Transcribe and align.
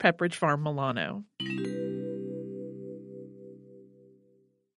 Pepperidge 0.00 0.34
Farm 0.34 0.62
Milano. 0.62 1.24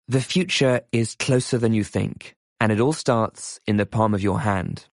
The 0.09 0.20
future 0.20 0.80
is 0.91 1.15
closer 1.15 1.59
than 1.59 1.74
you 1.74 1.84
think, 1.84 2.34
and 2.59 2.73
it 2.73 2.80
all 2.80 2.95
starts 2.95 3.60
in 3.66 3.77
the 3.77 3.87
palm 3.87 4.15
of 4.15 4.23
your 4.23 4.41
hand. 4.41 4.87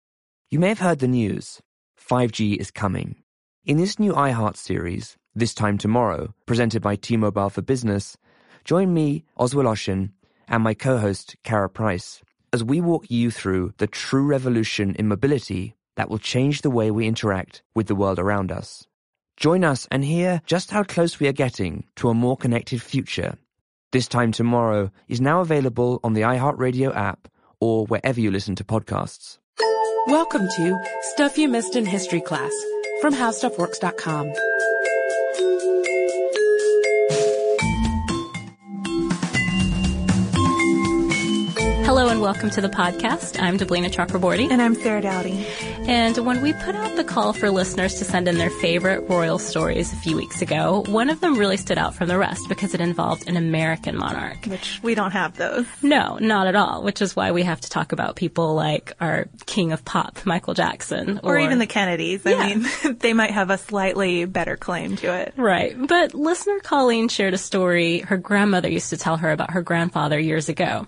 You 0.51 0.59
may 0.59 0.69
have 0.69 0.81
heard 0.81 0.99
the 0.99 1.09
news 1.09 1.61
5G 1.99 2.57
is 2.57 2.71
coming. 2.71 3.23
In 3.65 3.79
this 3.79 3.99
new 3.99 4.13
iHeart 4.13 4.57
series, 4.57 5.17
This 5.35 5.55
Time 5.55 5.79
Tomorrow, 5.79 6.35
presented 6.45 6.83
by 6.83 6.97
T 6.97 7.17
Mobile 7.17 7.49
for 7.49 7.63
Business, 7.63 8.17
join 8.65 8.93
me, 8.93 9.25
Oz 9.37 9.55
Woloshyn, 9.55 10.11
and 10.49 10.63
my 10.63 10.75
co 10.75 10.99
host, 10.99 11.37
Kara 11.45 11.69
Price, 11.71 12.21
as 12.53 12.65
we 12.65 12.81
walk 12.81 13.07
you 13.09 13.31
through 13.31 13.75
the 13.79 13.87
true 13.87 14.27
revolution 14.27 14.95
in 14.97 15.07
mobility 15.09 15.77
that 15.97 16.11
will 16.11 16.19
change 16.19 16.63
the 16.63 16.71
way 16.71 16.91
we 16.91 17.07
interact 17.07 17.63
with 17.77 17.87
the 17.87 17.95
world 17.95 18.19
around 18.19 18.51
us. 18.51 18.87
Join 19.37 19.65
us 19.65 19.87
and 19.91 20.03
hear 20.03 20.41
just 20.47 20.71
how 20.71 20.83
close 20.83 21.21
we 21.21 21.29
are 21.29 21.33
getting 21.33 21.85
to 21.97 22.09
a 22.09 22.15
more 22.15 22.39
connected 22.39 22.81
future. 22.81 23.37
This 23.93 24.09
Time 24.09 24.33
Tomorrow 24.33 24.91
is 25.09 25.21
now 25.21 25.41
available 25.41 26.01
on 26.03 26.15
the 26.15 26.23
iHeartRadio 26.23 26.97
app 26.97 27.29
or 27.61 27.85
wherever 27.87 28.19
you 28.19 28.31
listen 28.31 28.55
to 28.57 28.65
podcasts. 28.65 29.39
Welcome 30.07 30.49
to 30.57 30.79
Stuff 31.13 31.37
You 31.37 31.49
Missed 31.49 31.77
in 31.77 31.85
History 31.85 32.21
Class 32.23 32.53
from 33.03 33.13
HowStuffWorks.com. 33.13 34.33
and 42.17 42.23
welcome 42.23 42.49
to 42.49 42.63
the 42.63 42.69
podcast. 42.71 43.39
I'm 43.39 43.59
Deblina 43.59 43.91
Chakraborty. 43.91 44.51
And 44.51 44.63
I'm 44.63 44.75
Sarah 44.75 45.03
Dowdy. 45.03 45.47
And 45.87 46.17
when 46.25 46.41
we 46.41 46.55
put 46.55 46.75
out 46.75 46.97
the 46.97 47.05
call 47.05 47.35
for 47.35 47.51
listeners 47.51 47.97
to 47.97 48.05
send 48.07 48.27
in 48.27 48.39
their 48.39 48.49
favorite 48.49 49.07
royal 49.07 49.39
stories 49.39 49.93
a 49.93 49.97
few 49.97 50.17
weeks 50.17 50.41
ago, 50.41 50.83
one 50.87 51.11
of 51.11 51.21
them 51.21 51.37
really 51.37 51.59
stood 51.59 51.77
out 51.77 51.95
from 51.95 52.09
the 52.09 52.17
rest 52.17 52.49
because 52.49 52.73
it 52.73 52.81
involved 52.81 53.29
an 53.29 53.37
American 53.37 53.99
monarch. 53.99 54.47
Which 54.47 54.81
we 54.83 54.95
don't 54.95 55.11
have 55.11 55.37
those. 55.37 55.67
No, 55.83 56.17
not 56.17 56.47
at 56.47 56.57
all, 56.57 56.83
which 56.83 57.03
is 57.03 57.15
why 57.15 57.33
we 57.33 57.43
have 57.43 57.61
to 57.61 57.69
talk 57.69 57.93
about 57.93 58.17
people 58.17 58.55
like 58.55 58.95
our 58.99 59.27
king 59.45 59.73
of 59.73 59.85
pop, 59.85 60.25
Michael 60.25 60.55
Jackson. 60.55 61.21
Or, 61.23 61.37
or 61.37 61.39
even 61.39 61.59
the 61.59 61.67
Kennedys. 61.67 62.23
Yeah. 62.25 62.37
I 62.37 62.55
mean, 62.55 62.67
they 62.99 63.13
might 63.13 63.33
have 63.33 63.51
a 63.51 63.59
slightly 63.59 64.25
better 64.25 64.57
claim 64.57 64.97
to 64.97 65.15
it. 65.15 65.35
Right. 65.37 65.77
But 65.87 66.15
listener 66.15 66.61
Colleen 66.61 67.09
shared 67.09 67.35
a 67.35 67.39
story 67.39 67.99
her 67.99 68.17
grandmother 68.17 68.71
used 68.71 68.89
to 68.91 68.97
tell 68.97 69.19
her 69.19 69.31
about 69.31 69.51
her 69.51 69.61
grandfather 69.61 70.19
years 70.19 70.49
ago. 70.49 70.87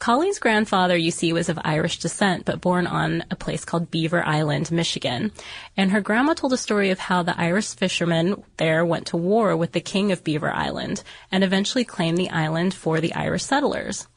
Colleen's 0.00 0.38
grandfather, 0.38 0.96
you 0.96 1.10
see, 1.10 1.34
was 1.34 1.50
of 1.50 1.58
Irish 1.62 1.98
descent, 1.98 2.46
but 2.46 2.62
born 2.62 2.86
on 2.86 3.22
a 3.30 3.36
place 3.36 3.66
called 3.66 3.90
Beaver 3.90 4.26
Island, 4.26 4.72
Michigan. 4.72 5.30
And 5.76 5.90
her 5.90 6.00
grandma 6.00 6.32
told 6.32 6.54
a 6.54 6.56
story 6.56 6.88
of 6.88 6.98
how 6.98 7.22
the 7.22 7.38
Irish 7.38 7.74
fishermen 7.74 8.42
there 8.56 8.82
went 8.82 9.08
to 9.08 9.18
war 9.18 9.54
with 9.54 9.72
the 9.72 9.80
king 9.82 10.10
of 10.10 10.24
Beaver 10.24 10.50
Island 10.50 11.02
and 11.30 11.44
eventually 11.44 11.84
claimed 11.84 12.16
the 12.16 12.30
island 12.30 12.72
for 12.72 12.98
the 12.98 13.12
Irish 13.12 13.44
settlers. 13.44 14.08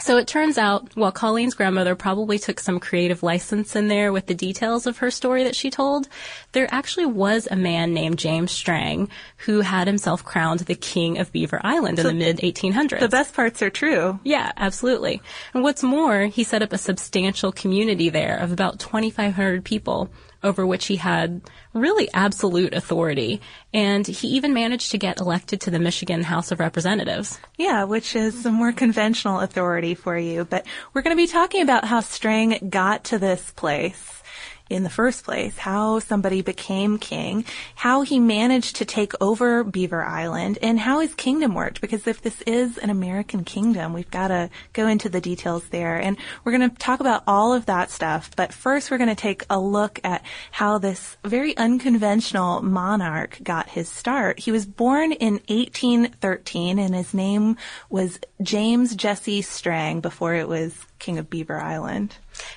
So 0.00 0.16
it 0.16 0.26
turns 0.26 0.58
out, 0.58 0.96
while 0.96 1.12
Colleen's 1.12 1.54
grandmother 1.54 1.94
probably 1.94 2.36
took 2.38 2.58
some 2.58 2.80
creative 2.80 3.22
license 3.22 3.76
in 3.76 3.86
there 3.86 4.12
with 4.12 4.26
the 4.26 4.34
details 4.34 4.88
of 4.88 4.98
her 4.98 5.10
story 5.10 5.44
that 5.44 5.54
she 5.54 5.70
told, 5.70 6.08
there 6.50 6.66
actually 6.72 7.06
was 7.06 7.46
a 7.48 7.54
man 7.54 7.94
named 7.94 8.18
James 8.18 8.50
Strang 8.50 9.08
who 9.38 9.60
had 9.60 9.86
himself 9.86 10.24
crowned 10.24 10.60
the 10.60 10.74
king 10.74 11.18
of 11.18 11.30
Beaver 11.30 11.60
Island 11.62 12.00
so 12.00 12.08
in 12.08 12.18
the 12.18 12.24
mid 12.24 12.38
1800s. 12.38 12.98
The 12.98 13.08
best 13.08 13.34
parts 13.34 13.62
are 13.62 13.70
true. 13.70 14.18
Yeah, 14.24 14.50
absolutely. 14.56 15.22
And 15.54 15.62
what's 15.62 15.84
more, 15.84 16.26
he 16.26 16.42
set 16.42 16.62
up 16.62 16.72
a 16.72 16.78
substantial 16.78 17.52
community 17.52 18.08
there 18.08 18.36
of 18.36 18.50
about 18.50 18.80
2,500 18.80 19.64
people 19.64 20.10
over 20.44 20.66
which 20.66 20.86
he 20.86 20.96
had 20.96 21.40
really 21.72 22.08
absolute 22.14 22.74
authority. 22.74 23.40
And 23.72 24.06
he 24.06 24.28
even 24.28 24.54
managed 24.54 24.92
to 24.92 24.98
get 24.98 25.20
elected 25.20 25.60
to 25.62 25.70
the 25.70 25.78
Michigan 25.78 26.22
House 26.22 26.52
of 26.52 26.60
Representatives. 26.60 27.40
Yeah, 27.56 27.84
which 27.84 28.14
is 28.14 28.46
a 28.46 28.52
more 28.52 28.72
conventional 28.72 29.40
authority 29.40 29.94
for 29.94 30.16
you. 30.16 30.44
But 30.44 30.66
we're 30.92 31.02
going 31.02 31.16
to 31.16 31.22
be 31.22 31.26
talking 31.26 31.62
about 31.62 31.84
how 31.84 32.00
Strang 32.00 32.68
got 32.70 33.04
to 33.04 33.18
this 33.18 33.50
place 33.52 34.22
in 34.70 34.82
the 34.82 34.90
first 34.90 35.24
place, 35.24 35.58
how 35.58 35.98
somebody 35.98 36.40
became 36.40 36.98
king, 36.98 37.44
how 37.74 38.02
he 38.02 38.18
managed 38.18 38.76
to 38.76 38.84
take 38.84 39.12
over 39.20 39.62
Beaver 39.62 40.02
Island, 40.02 40.58
and 40.62 40.80
how 40.80 41.00
his 41.00 41.14
kingdom 41.14 41.54
worked. 41.54 41.80
Because 41.80 42.06
if 42.06 42.22
this 42.22 42.40
is 42.42 42.78
an 42.78 42.88
American 42.88 43.44
kingdom, 43.44 43.92
we've 43.92 44.10
got 44.10 44.28
to 44.28 44.48
go 44.72 44.86
into 44.86 45.08
the 45.08 45.20
details 45.20 45.64
there. 45.68 45.96
And 45.96 46.16
we're 46.42 46.56
going 46.56 46.70
to 46.70 46.76
talk 46.76 47.00
about 47.00 47.24
all 47.26 47.52
of 47.52 47.66
that 47.66 47.90
stuff. 47.90 48.30
But 48.36 48.54
first, 48.54 48.90
we're 48.90 48.98
going 48.98 49.08
to 49.08 49.14
take 49.14 49.44
a 49.50 49.60
look 49.60 50.00
at 50.02 50.24
how 50.50 50.78
this 50.78 51.18
very 51.24 51.56
unconventional 51.56 52.62
monarch 52.62 53.38
got 53.42 53.68
his 53.68 53.88
start. 53.88 54.40
He 54.40 54.50
was 54.50 54.64
born 54.64 55.12
in 55.12 55.34
1813, 55.48 56.78
and 56.78 56.94
his 56.94 57.12
name 57.12 57.56
was 57.90 58.18
James 58.42 58.96
Jesse 58.96 59.42
Strang 59.42 60.00
before 60.00 60.34
it 60.34 60.48
was 60.48 60.74
King 60.98 61.18
of 61.18 61.28
Beaver 61.28 61.60
Island. 61.60 62.16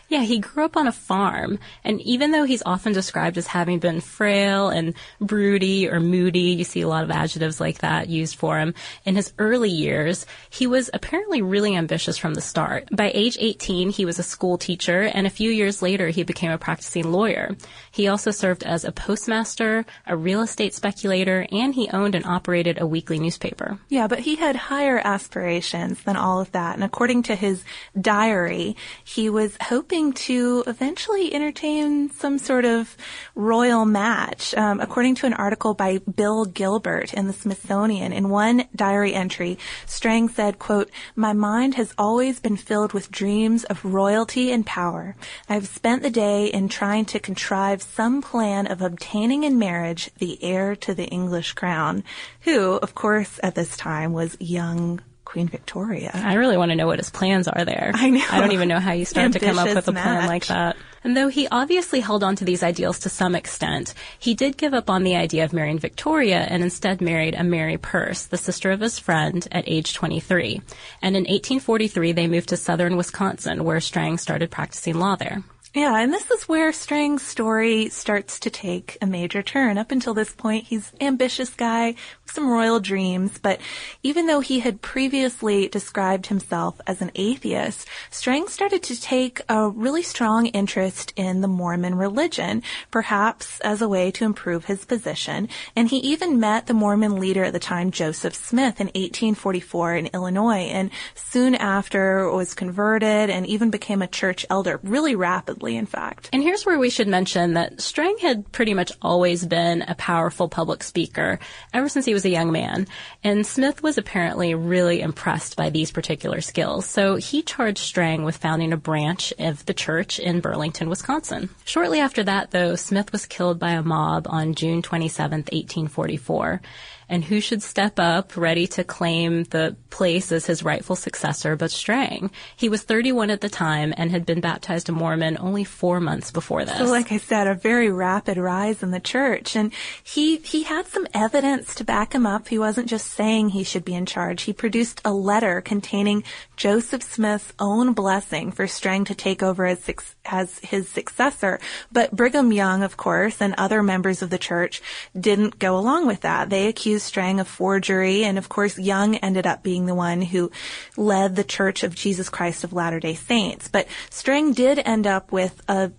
Yeah, 0.10 0.22
he 0.22 0.40
grew 0.40 0.64
up 0.64 0.78
on 0.78 0.88
a 0.88 0.92
farm, 0.92 1.60
and 1.84 2.02
even 2.02 2.32
though 2.32 2.46
he's 2.46 2.64
often 2.66 2.94
described 2.94 3.38
as 3.38 3.48
having 3.48 3.80
been 3.80 4.00
frail 4.00 4.70
and 4.70 4.94
broody 5.20 5.90
or 5.90 6.00
moody, 6.00 6.52
you 6.52 6.64
see 6.64 6.82
a 6.82 6.88
lot 6.88 7.04
of 7.04 7.12
adjectives 7.12 7.60
like 7.60 7.80
that 7.80 8.08
used 8.10 8.36
for 8.36 8.58
him, 8.58 8.74
in 9.06 9.16
his 9.16 9.34
early 9.38 9.70
years, 9.70 10.26
he 10.50 10.68
was 10.68 10.90
apparently 10.94 11.42
really 11.42 11.76
ambitious 11.76 12.18
from 12.18 12.34
the 12.34 12.42
start. 12.42 12.88
By 12.92 13.12
age 13.14 13.38
18, 13.40 13.90
he 13.90 14.06
was 14.06 14.20
a 14.20 14.24
school 14.24 14.58
teacher, 14.58 15.02
and 15.02 15.28
a 15.28 15.32
few 15.32 15.52
years 15.52 15.82
later, 15.82 16.08
he 16.09 16.24
became 16.24 16.52
a 16.52 16.58
practicing 16.58 17.12
lawyer. 17.12 17.56
He 17.92 18.08
also 18.08 18.32
served 18.32 18.64
as 18.64 18.86
a 18.86 18.92
postmaster, 18.92 19.86
a 20.06 20.16
real 20.16 20.42
estate 20.42 20.74
speculator, 20.74 21.46
and 21.52 21.74
he 21.74 21.90
owned 21.90 22.16
and 22.16 22.26
operated 22.26 22.80
a 22.80 22.88
weekly 22.88 23.20
newspaper. 23.20 23.80
Yeah, 23.90 24.08
but 24.08 24.20
he 24.20 24.36
had 24.36 24.56
higher 24.56 25.02
aspirations 25.04 26.02
than 26.04 26.16
all 26.16 26.40
of 26.40 26.52
that, 26.54 26.76
and 26.76 26.84
according 26.84 27.24
to 27.24 27.36
his 27.36 27.64
diary, 28.00 28.76
he 29.04 29.30
was 29.30 29.58
hoping 29.67 30.13
to 30.13 30.63
eventually 30.66 31.33
entertain 31.33 32.09
some 32.09 32.38
sort 32.38 32.63
of 32.63 32.95
royal 33.35 33.83
match. 33.83 34.55
Um, 34.55 34.79
according 34.79 35.16
to 35.16 35.25
an 35.25 35.33
article 35.33 35.73
by 35.73 35.97
Bill 35.97 36.45
Gilbert 36.45 37.13
in 37.13 37.28
the 37.28 37.33
Smithsonian, 37.33 38.13
in 38.13 38.29
one 38.29 38.63
diary 38.73 39.13
entry, 39.13 39.57
Strang 39.85 40.29
said, 40.29 40.57
quote, 40.57 40.89
My 41.17 41.33
mind 41.33 41.75
has 41.75 41.94
always 41.97 42.39
been 42.39 42.55
filled 42.55 42.94
with 42.94 43.11
dreams 43.11 43.66
of 43.66 43.83
royalty 43.83 44.53
and 44.53 44.66
power. 44.66 45.17
I've 45.50 45.67
spent 45.67 46.01
the 46.01 46.09
day 46.09 46.45
in 46.45 46.69
trying 46.69 47.03
to 47.05 47.19
contrive 47.19 47.81
some 47.81 48.22
plan 48.22 48.67
of 48.67 48.81
obtaining 48.81 49.44
in 49.44 49.59
marriage 49.59 50.09
the 50.17 50.41
heir 50.41 50.78
to 50.78 50.94
the 50.94 51.07
English 51.07 51.53
crown, 51.53 52.05
who, 52.41 52.75
of 52.75 52.95
course, 52.95 53.38
at 53.44 53.55
this 53.55 53.75
time 53.75 54.13
was 54.13 54.37
young 54.40 55.02
Queen 55.28 55.50
Victoria. 55.50 56.09
I 56.14 56.35
really 56.35 56.56
want 56.56 56.72
to 56.72 56.78
know 56.78 56.88
what 56.88 57.00
his 57.00 57.09
plans 57.09 57.50
are 57.50 57.66
there. 57.66 57.91
I 57.94 58.09
know. 58.09 58.24
I 58.32 58.40
don't 58.40 58.53
even 58.53 58.70
know 58.70 58.79
how 58.79 58.94
you 58.94 59.03
start 59.03 59.34
to 59.34 59.40
come 59.40 59.59
up 59.59 59.68
with 59.68 59.85
a 59.90 59.91
match. 59.91 60.03
plan 60.03 60.26
like 60.26 60.46
that. 60.46 60.78
And 61.03 61.18
though 61.18 61.28
he 61.28 61.50
obviously 61.50 62.00
held 62.00 62.24
on 62.24 62.38
to 62.38 62.46
these 62.46 62.64
ideals 62.64 63.00
to 63.00 63.09
some 63.09 63.35
extent, 63.35 63.94
he 64.18 64.35
did 64.35 64.56
give 64.56 64.74
up 64.74 64.90
on 64.90 65.03
the 65.03 65.18
idea 65.18 65.44
of 65.44 65.52
marrying 65.52 65.79
Victoria 65.79 66.40
and 66.40 66.64
instead 66.64 67.02
married 67.02 67.35
a 67.35 67.44
Mary 67.44 67.78
Perce, 67.78 68.24
the 68.24 68.38
sister 68.38 68.72
of 68.72 68.79
his 68.79 69.00
friend, 69.00 69.46
at 69.52 69.66
age 69.68 69.94
23. 69.94 70.62
And 71.02 71.18
in 71.18 71.24
1843, 71.24 72.14
they 72.14 72.28
moved 72.28 72.47
to 72.50 72.58
southern 72.58 72.96
Wisconsin, 72.96 73.66
where 73.66 73.82
Strang 73.82 74.20
started 74.20 74.50
practicing 74.50 74.97
law 74.97 75.18
there. 75.18 75.44
Yeah, 75.78 76.00
and 76.00 76.12
this 76.12 76.32
is 76.32 76.50
where 76.50 76.74
Strang's 76.74 77.22
story 77.22 77.90
starts 77.90 78.40
to 78.40 78.50
take 78.50 78.97
a 79.00 79.06
major 79.06 79.44
turn. 79.44 79.78
Up 79.78 79.91
until 79.91 80.16
this 80.16 80.34
point, 80.34 80.66
he's 80.66 80.91
ambitious 81.00 81.52
guy 81.52 81.94
with 82.24 82.34
some 82.34 82.50
royal 82.50 82.79
dreams, 82.79 83.38
but 83.38 83.62
even 84.02 84.26
though 84.26 84.40
he 84.40 84.62
had 84.62 84.82
previously 84.82 85.68
described 85.68 86.26
himself 86.26 86.82
as 86.88 87.00
an 87.00 87.12
atheist, 87.14 87.88
Strang 88.09 88.47
started 88.47 88.82
to 88.82 89.00
take 89.00 89.40
a 89.50 89.70
really 89.70 90.02
strong 90.02 90.47
interest 90.47 91.14
in 91.16 91.41
the 91.41 91.47
Mormon 91.47 91.94
religion, 91.94 92.64
perhaps 92.90 93.59
as 93.59 93.80
a 93.80 93.88
way 93.88 94.09
to 94.09 94.26
improve 94.26 94.66
his 94.66 94.84
position, 94.84 95.47
and 95.76 95.90
he 95.90 95.97
even 95.97 96.40
met 96.40 96.66
the 96.66 96.73
Mormon 96.73 97.20
leader 97.20 97.44
at 97.44 97.53
the 97.53 97.59
time, 97.59 97.91
Joseph 97.91 98.34
Smith, 98.34 98.82
in 98.82 98.88
1844 98.88 99.96
in 99.96 100.08
Illinois, 100.08 100.72
and 100.72 100.90
soon 101.14 101.53
after 101.53 102.32
was 102.32 102.56
converted 102.56 103.30
and 103.30 103.46
even 103.46 103.70
became 103.70 104.02
a 104.02 104.08
church 104.08 104.44
elder 104.50 104.80
really 104.82 105.14
rapidly 105.14 105.66
in 105.75 105.85
fact. 105.85 106.29
And 106.31 106.41
here's 106.41 106.66
where 106.66 106.79
we 106.79 106.90
should 106.90 107.08
mention 107.08 107.53
that 107.53 107.81
Strang 107.81 108.17
had 108.19 108.52
pretty 108.52 108.73
much 108.73 108.91
always 109.02 109.46
been 109.46 109.81
a 109.81 109.96
powerful 109.96 110.47
public 110.47 110.84
speaker 110.84 111.40
ever 111.73 111.90
since 111.90 112.05
he 112.05 112.14
was 112.14 112.25
a 112.25 112.29
young 112.29 112.52
man. 112.52 112.87
And 113.23 113.46
Smith 113.46 113.84
was 113.84 113.97
apparently 113.97 114.53
really 114.53 115.02
impressed 115.02 115.58
by 115.58 115.69
these 115.69 115.91
particular 115.91 116.41
skills. 116.41 116.85
So 116.85 117.16
he 117.16 117.41
charged 117.41 117.79
Strang 117.79 118.23
with 118.23 118.37
founding 118.37 118.73
a 118.73 118.78
branch 118.78 119.34
of 119.40 119.66
the 119.66 119.73
church 119.73 120.19
in 120.19 120.40
Burlington, 120.40 120.90
Wisconsin. 120.90 121.49
Shortly 121.66 121.99
after 121.99 122.23
that, 122.23 122.52
though, 122.52 122.75
Smith 122.75 123.11
was 123.11 123.25
killed 123.25 123.59
by 123.59 123.72
a 123.72 123.84
mob 123.84 124.28
on 124.29 124.53
June 124.53 124.81
27, 124.81 125.40
1844 125.40 126.61
and 127.09 127.24
who 127.24 127.40
should 127.40 127.64
step 127.64 128.00
up 128.00 128.36
ready 128.36 128.68
to 128.68 128.84
claim 128.84 129.44
the 129.46 129.76
place 129.90 130.32
as 130.32 130.46
his 130.46 130.64
rightful 130.64 130.96
successor 130.96 131.56
but 131.56 131.72
Strang. 131.72 132.32
He 132.56 132.70
was 132.70 132.84
31 132.84 133.30
at 133.30 133.42
the 133.42 133.50
time 133.50 133.94
and 133.98 134.12
had 134.12 134.26
been 134.26 134.42
baptized 134.42 134.90
a 134.90 134.92
Mormon 134.92 135.38
only 135.40 135.64
four 135.64 136.00
months 136.00 136.32
before 136.32 136.66
this. 136.66 136.78
So 136.78 136.86
like 136.86 137.12
I 137.12 137.18
said, 137.18 137.48
a 137.48 137.56
very 137.56 137.90
rapid 137.90 138.38
rise 138.38 138.84
in 138.84 138.92
the 138.92 139.00
church. 139.00 139.56
And 139.56 139.72
he, 140.04 140.38
he 140.38 140.64
had 140.64 140.88
some 140.88 141.08
evidence 141.14 141.76
to 141.76 141.84
back 141.84 142.14
him 142.14 142.26
up. 142.26 142.48
He 142.48 142.59
wasn't 142.59 142.90
just 142.90 143.12
saying 143.12 143.50
he 143.50 143.64
should 143.64 143.86
be 143.86 143.96
in 143.96 144.06
charge. 144.06 144.44
He 144.44 144.54
produced 144.54 145.02
a 145.06 145.14
letter 145.14 145.62
containing 145.62 146.24
Joseph 146.56 147.04
Smith's 147.04 147.54
own 147.59 147.94
blessing 147.94 148.52
for 148.52 148.68
Strang 148.68 149.06
to 149.06 149.16
take 149.16 149.42
over 149.42 149.66
as, 149.66 149.90
as 150.26 150.59
his 150.59 150.90
successor. 150.90 151.59
But 151.92 152.16
Brigham 152.16 152.52
Young, 152.52 152.84
of 152.84 152.98
course, 152.98 153.42
and 153.42 153.56
other 153.58 153.82
members 153.82 154.22
of 154.22 154.30
the 154.30 154.38
church 154.38 154.82
didn't 155.20 155.59
go 155.59 155.78
along 155.78 156.08
with 156.08 156.22
that. 156.22 156.50
They 156.50 156.68
accused 156.68 156.97
accused 156.97 157.08
Strang 157.08 157.40
of 157.40 157.47
forgery, 157.47 158.23
and 158.23 158.38
of 158.38 158.49
course 158.49 158.79
Young 158.79 159.17
ended 159.17 159.46
up 159.46 159.61
being 159.61 159.85
the 159.85 159.96
one 159.96 160.22
who 160.22 160.49
led 160.96 161.35
the 161.35 161.44
Church 161.44 161.84
of 161.84 161.94
Jesus 161.94 162.29
Christ 162.29 162.64
of 162.64 162.73
Latter-day 162.73 163.14
Saints. 163.14 163.67
But 163.67 163.88
Strang 164.09 164.53
did 164.53 164.79
end 164.79 165.05
up 165.05 165.32
with 165.32 165.61
a 165.67 165.91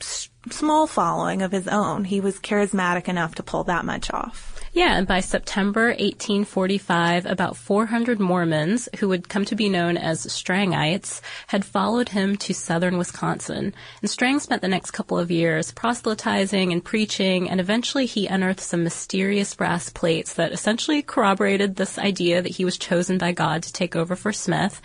small 0.50 0.88
following 0.88 1.42
of 1.42 1.52
his 1.52 1.68
own. 1.68 2.04
He 2.04 2.20
was 2.20 2.40
charismatic 2.40 3.08
enough 3.08 3.36
to 3.36 3.42
pull 3.44 3.64
that 3.64 3.84
much 3.84 4.10
off. 4.10 4.57
Yeah, 4.72 4.98
and 4.98 5.06
by 5.06 5.20
September 5.20 5.88
1845, 5.88 7.26
about 7.26 7.56
400 7.56 8.20
Mormons, 8.20 8.88
who 8.98 9.08
would 9.08 9.28
come 9.28 9.44
to 9.46 9.56
be 9.56 9.68
known 9.68 9.96
as 9.96 10.26
Strangites, 10.26 11.20
had 11.46 11.64
followed 11.64 12.10
him 12.10 12.36
to 12.36 12.54
southern 12.54 12.98
Wisconsin. 12.98 13.74
And 14.02 14.10
Strang 14.10 14.40
spent 14.40 14.62
the 14.62 14.68
next 14.68 14.90
couple 14.90 15.18
of 15.18 15.30
years 15.30 15.72
proselytizing 15.72 16.72
and 16.72 16.84
preaching, 16.84 17.48
and 17.48 17.60
eventually 17.60 18.06
he 18.06 18.26
unearthed 18.26 18.60
some 18.60 18.84
mysterious 18.84 19.54
brass 19.54 19.90
plates 19.90 20.34
that 20.34 20.52
essentially 20.52 21.02
corroborated 21.02 21.76
this 21.76 21.98
idea 21.98 22.42
that 22.42 22.56
he 22.56 22.64
was 22.64 22.76
chosen 22.76 23.18
by 23.18 23.32
God 23.32 23.62
to 23.62 23.72
take 23.72 23.96
over 23.96 24.16
for 24.16 24.32
Smith. 24.32 24.80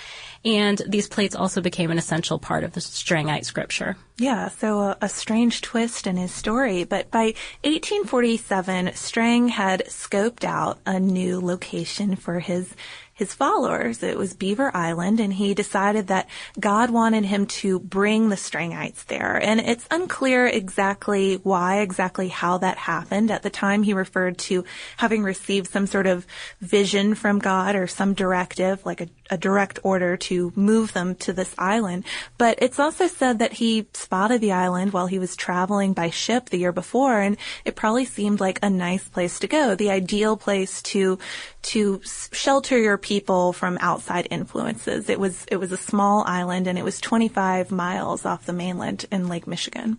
And 0.45 0.81
these 0.87 1.07
plates 1.07 1.35
also 1.35 1.61
became 1.61 1.89
an 1.89 1.97
essential 1.97 2.37
part 2.37 2.63
of 2.63 2.73
the 2.73 2.81
Strangite 2.81 3.45
scripture. 3.45 3.95
Yeah, 4.17 4.49
so 4.49 4.79
a, 4.79 4.97
a, 5.01 5.09
strange 5.09 5.61
twist 5.61 6.05
in 6.05 6.17
his 6.17 6.31
story. 6.31 6.83
But 6.83 7.09
by 7.09 7.33
1847, 7.63 8.91
Strang 8.93 9.47
had 9.47 9.72
scoped 9.87 10.43
out 10.43 10.79
a 10.85 10.99
new 10.99 11.39
location 11.39 12.15
for 12.15 12.39
his 12.39 12.75
his 13.13 13.33
followers. 13.33 14.01
It 14.01 14.17
was 14.17 14.33
Beaver 14.33 14.75
Island 14.75 15.19
and 15.19 15.31
he 15.31 15.53
decided 15.53 16.07
that 16.07 16.27
God 16.59 16.89
wanted 16.89 17.23
him 17.25 17.45
to 17.45 17.79
bring 17.79 18.29
the 18.29 18.35
Strangites 18.35 19.05
there. 19.05 19.37
And 19.37 19.59
it's 19.59 19.87
unclear 19.91 20.47
exactly 20.47 21.35
why, 21.35 21.81
exactly 21.81 22.29
how 22.29 22.57
that 22.59 22.77
happened. 22.77 23.29
At 23.29 23.43
the 23.43 23.51
time 23.51 23.83
he 23.83 23.93
referred 23.93 24.39
to 24.39 24.65
having 24.97 25.21
received 25.21 25.71
some 25.71 25.85
sort 25.85 26.07
of 26.07 26.25
vision 26.59 27.13
from 27.13 27.37
God 27.37 27.75
or 27.75 27.85
some 27.85 28.15
directive, 28.15 28.83
like 28.83 29.01
a, 29.01 29.07
a 29.29 29.37
direct 29.37 29.79
order 29.83 30.17
to 30.17 30.51
move 30.55 30.93
them 30.93 31.15
to 31.15 31.33
this 31.33 31.53
island. 31.57 32.05
But 32.37 32.59
it's 32.61 32.79
also 32.79 33.07
said 33.07 33.39
that 33.39 33.53
he 33.53 33.87
spotted 33.93 34.41
the 34.41 34.51
island 34.51 34.93
while 34.93 35.07
he 35.07 35.19
was 35.19 35.35
traveling 35.35 35.93
by 35.93 36.09
ship 36.09 36.49
the 36.49 36.57
year 36.57 36.71
before 36.71 37.19
and 37.19 37.37
it 37.65 37.75
probably 37.75 38.05
seemed 38.05 38.39
like 38.39 38.59
a 38.61 38.69
nice 38.69 39.07
place 39.07 39.39
to 39.39 39.47
go, 39.47 39.75
the 39.75 39.91
ideal 39.91 40.37
place 40.37 40.81
to 40.83 41.19
to 41.63 42.01
shelter 42.03 42.77
your 42.77 42.97
people 42.97 43.53
from 43.53 43.77
outside 43.79 44.27
influences. 44.29 45.09
It 45.09 45.19
was 45.19 45.45
it 45.49 45.57
was 45.57 45.71
a 45.71 45.77
small 45.77 46.23
island 46.27 46.67
and 46.67 46.77
it 46.77 46.83
was 46.83 46.99
25 46.99 47.71
miles 47.71 48.25
off 48.25 48.45
the 48.45 48.53
mainland 48.53 49.05
in 49.11 49.29
Lake 49.29 49.47
Michigan. 49.47 49.97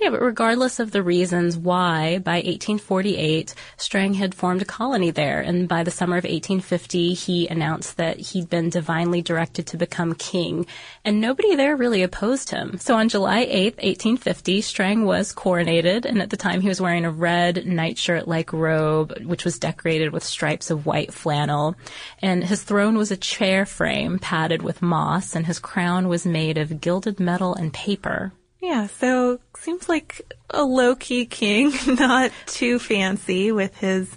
Yeah, 0.00 0.10
but 0.10 0.20
regardless 0.20 0.80
of 0.80 0.90
the 0.90 1.02
reasons 1.02 1.56
why, 1.56 2.18
by 2.18 2.36
1848, 2.36 3.54
Strang 3.76 4.14
had 4.14 4.34
formed 4.34 4.60
a 4.62 4.66
colony 4.66 5.10
there, 5.10 5.40
and 5.40 5.68
by 5.68 5.84
the 5.84 5.90
summer 5.90 6.16
of 6.16 6.24
1850, 6.24 7.14
he 7.14 7.48
announced 7.48 7.96
that 7.96 8.18
he'd 8.18 8.50
been 8.50 8.70
divinely 8.70 9.22
directed 9.22 9.66
to 9.68 9.76
become 9.76 10.14
king, 10.14 10.66
and 11.04 11.20
nobody 11.20 11.54
there 11.54 11.76
really 11.76 12.02
opposed 12.02 12.50
him. 12.50 12.76
So 12.78 12.96
on 12.96 13.08
July 13.08 13.46
8, 13.48 13.76
1850, 13.76 14.60
Strang 14.60 15.04
was 15.04 15.32
coronated, 15.32 16.04
and 16.04 16.20
at 16.20 16.30
the 16.30 16.36
time 16.36 16.60
he 16.60 16.68
was 16.68 16.80
wearing 16.80 17.04
a 17.04 17.10
red 17.10 17.64
nightshirt-like 17.64 18.52
robe, 18.52 19.14
which 19.24 19.44
was 19.44 19.58
decorated 19.58 20.12
with 20.12 20.24
stripes 20.24 20.70
of 20.70 20.86
white 20.86 21.14
flannel, 21.14 21.76
and 22.20 22.44
his 22.44 22.62
throne 22.62 22.96
was 22.98 23.10
a 23.10 23.16
chair 23.16 23.64
frame 23.64 24.18
padded 24.18 24.62
with 24.62 24.82
moss, 24.82 25.36
and 25.36 25.46
his 25.46 25.58
crown 25.58 26.08
was 26.08 26.26
made 26.26 26.58
of 26.58 26.80
gilded 26.80 27.20
metal 27.20 27.54
and 27.54 27.72
paper. 27.72 28.32
Yeah, 28.64 28.86
so 28.86 29.40
seems 29.58 29.90
like 29.90 30.22
a 30.48 30.64
low 30.64 30.96
key 30.96 31.26
king, 31.26 31.70
not 31.86 32.32
too 32.46 32.78
fancy 32.78 33.52
with 33.52 33.76
his 33.76 34.10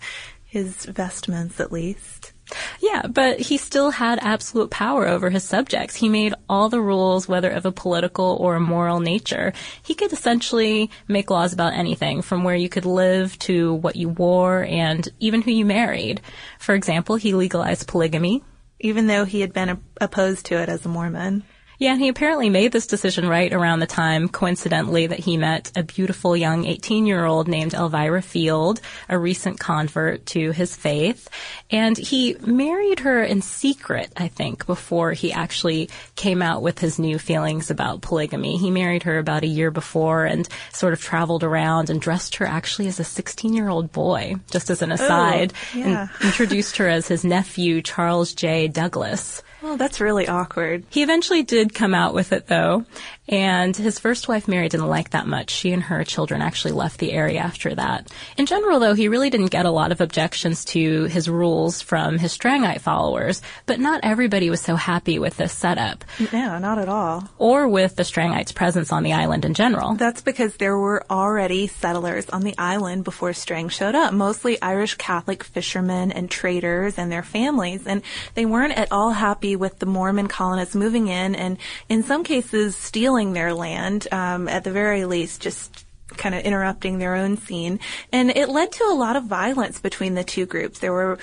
his 0.45 0.85
vestments 0.85 1.59
at 1.59 1.73
least. 1.73 2.31
Yeah, 2.79 3.07
but 3.07 3.41
he 3.41 3.57
still 3.57 3.91
had 3.91 4.19
absolute 4.21 4.69
power 4.69 5.05
over 5.05 5.29
his 5.29 5.43
subjects. 5.43 5.97
He 5.97 6.07
made 6.07 6.33
all 6.47 6.69
the 6.69 6.79
rules, 6.79 7.27
whether 7.27 7.49
of 7.49 7.65
a 7.65 7.73
political 7.73 8.37
or 8.39 8.55
a 8.55 8.61
moral 8.61 9.01
nature. 9.01 9.51
He 9.83 9.93
could 9.93 10.13
essentially 10.13 10.89
make 11.09 11.29
laws 11.29 11.51
about 11.51 11.73
anything, 11.73 12.21
from 12.21 12.45
where 12.45 12.55
you 12.55 12.69
could 12.69 12.85
live 12.85 13.37
to 13.39 13.73
what 13.73 13.97
you 13.97 14.07
wore 14.07 14.63
and 14.63 15.05
even 15.19 15.41
who 15.41 15.51
you 15.51 15.65
married. 15.65 16.21
For 16.57 16.73
example, 16.73 17.17
he 17.17 17.33
legalized 17.33 17.89
polygamy. 17.89 18.45
Even 18.79 19.07
though 19.07 19.25
he 19.25 19.41
had 19.41 19.51
been 19.51 19.81
opposed 19.99 20.45
to 20.45 20.55
it 20.55 20.69
as 20.69 20.85
a 20.85 20.89
Mormon. 20.89 21.43
Yeah, 21.79 21.91
and 21.91 22.01
he 22.01 22.07
apparently 22.07 22.49
made 22.49 22.71
this 22.71 22.87
decision 22.87 23.29
right 23.29 23.53
around 23.53 23.79
the 23.79 23.87
time, 23.87 24.29
coincidentally, 24.29 25.05
that 25.07 25.19
he 25.19 25.37
met 25.37 25.71
a 25.75 25.83
beautiful 25.83 26.35
young 26.35 26.65
18 26.65 27.05
year 27.05 27.23
old 27.23 27.47
named 27.47 27.75
Elvira 27.75 28.23
Field, 28.23 28.81
a 29.07 29.17
recent 29.17 29.59
convert 29.59 30.25
to 30.27 30.51
his 30.51 30.75
faith. 30.75 31.29
And 31.69 31.95
he 31.95 32.35
married 32.41 33.01
her 33.01 33.23
in 33.23 33.43
secret, 33.43 34.11
I 34.17 34.27
think, 34.27 34.65
before 34.65 35.11
he 35.11 35.31
actually 35.31 35.89
came 36.15 36.41
out 36.41 36.63
with 36.63 36.79
his 36.79 36.97
new 36.97 37.19
feelings 37.19 37.69
about 37.69 38.01
polygamy. 38.01 38.57
He 38.57 38.71
married 38.71 39.03
her 39.03 39.19
about 39.19 39.43
a 39.43 39.47
year 39.47 39.69
before 39.69 40.25
and 40.25 40.49
sort 40.73 40.93
of 40.93 41.01
traveled 41.01 41.43
around 41.43 41.91
and 41.91 42.01
dressed 42.01 42.37
her 42.37 42.47
actually 42.47 42.87
as 42.87 42.99
a 42.99 43.03
16 43.03 43.53
year 43.53 43.69
old 43.69 43.91
boy, 43.91 44.35
just 44.49 44.71
as 44.71 44.81
an 44.81 44.91
oh, 44.91 44.95
aside, 44.95 45.53
oh, 45.75 45.77
yeah. 45.77 45.85
and 45.85 46.09
introduced 46.23 46.77
her 46.77 46.87
as 46.87 47.07
his 47.07 47.23
nephew, 47.23 47.83
Charles 47.83 48.33
J. 48.33 48.67
Douglas. 48.67 49.43
Oh, 49.69 49.75
that's 49.75 49.99
really 49.99 50.29
awkward. 50.29 50.85
He 50.89 51.03
eventually 51.03 51.43
did 51.43 51.73
come 51.73 51.93
out 51.93 52.13
with 52.13 52.31
it 52.31 52.47
though, 52.47 52.85
and 53.27 53.75
his 53.75 53.99
first 53.99 54.29
wife, 54.29 54.47
Mary, 54.47 54.69
didn't 54.69 54.87
like 54.87 55.09
that 55.09 55.27
much. 55.27 55.49
She 55.49 55.73
and 55.73 55.83
her 55.83 56.05
children 56.05 56.41
actually 56.41 56.71
left 56.71 56.99
the 56.99 57.11
area 57.11 57.41
after 57.41 57.75
that. 57.75 58.09
In 58.37 58.45
general, 58.45 58.79
though, 58.79 58.93
he 58.93 59.09
really 59.09 59.29
didn't 59.29 59.51
get 59.51 59.65
a 59.65 59.69
lot 59.69 59.91
of 59.91 59.99
objections 59.99 60.63
to 60.65 61.03
his 61.05 61.27
rules 61.27 61.81
from 61.81 62.17
his 62.17 62.31
Strangite 62.37 62.79
followers, 62.79 63.41
but 63.65 63.81
not 63.81 63.99
everybody 64.03 64.49
was 64.49 64.61
so 64.61 64.77
happy 64.77 65.19
with 65.19 65.35
this 65.35 65.51
setup. 65.51 66.05
No, 66.31 66.57
not 66.59 66.79
at 66.79 66.87
all. 66.87 67.27
Or 67.37 67.67
with 67.67 67.97
the 67.97 68.03
Strangites' 68.03 68.55
presence 68.55 68.93
on 68.93 69.03
the 69.03 69.11
island 69.11 69.43
in 69.43 69.53
general. 69.53 69.95
That's 69.95 70.21
because 70.21 70.55
there 70.55 70.77
were 70.77 71.03
already 71.09 71.67
settlers 71.67 72.29
on 72.29 72.43
the 72.43 72.57
island 72.57 73.03
before 73.03 73.33
Strang 73.33 73.67
showed 73.67 73.95
up, 73.95 74.13
mostly 74.13 74.61
Irish 74.61 74.95
Catholic 74.95 75.43
fishermen 75.43 76.13
and 76.13 76.31
traders 76.31 76.97
and 76.97 77.11
their 77.11 77.23
families, 77.23 77.85
and 77.85 78.01
they 78.33 78.45
weren't 78.45 78.77
at 78.77 78.93
all 78.93 79.11
happy 79.11 79.56
with 79.57 79.79
the 79.79 79.85
Mormon 79.85 80.27
colonists 80.27 80.75
moving 80.75 81.07
in 81.07 81.35
and 81.35 81.57
in 81.89 82.03
some 82.03 82.23
cases 82.23 82.75
stealing 82.75 83.33
their 83.33 83.53
land, 83.53 84.07
um, 84.11 84.47
at 84.47 84.63
the 84.63 84.71
very 84.71 85.05
least 85.05 85.41
just 85.41 85.86
kind 86.17 86.35
of 86.35 86.41
interrupting 86.43 86.97
their 86.97 87.15
own 87.15 87.37
scene. 87.37 87.79
And 88.11 88.29
it 88.29 88.49
led 88.49 88.71
to 88.73 88.83
a 88.85 88.95
lot 88.95 89.15
of 89.15 89.25
violence 89.25 89.79
between 89.79 90.15
the 90.15 90.23
two 90.23 90.45
groups. 90.45 90.79
There 90.79 90.93
were 90.93 91.17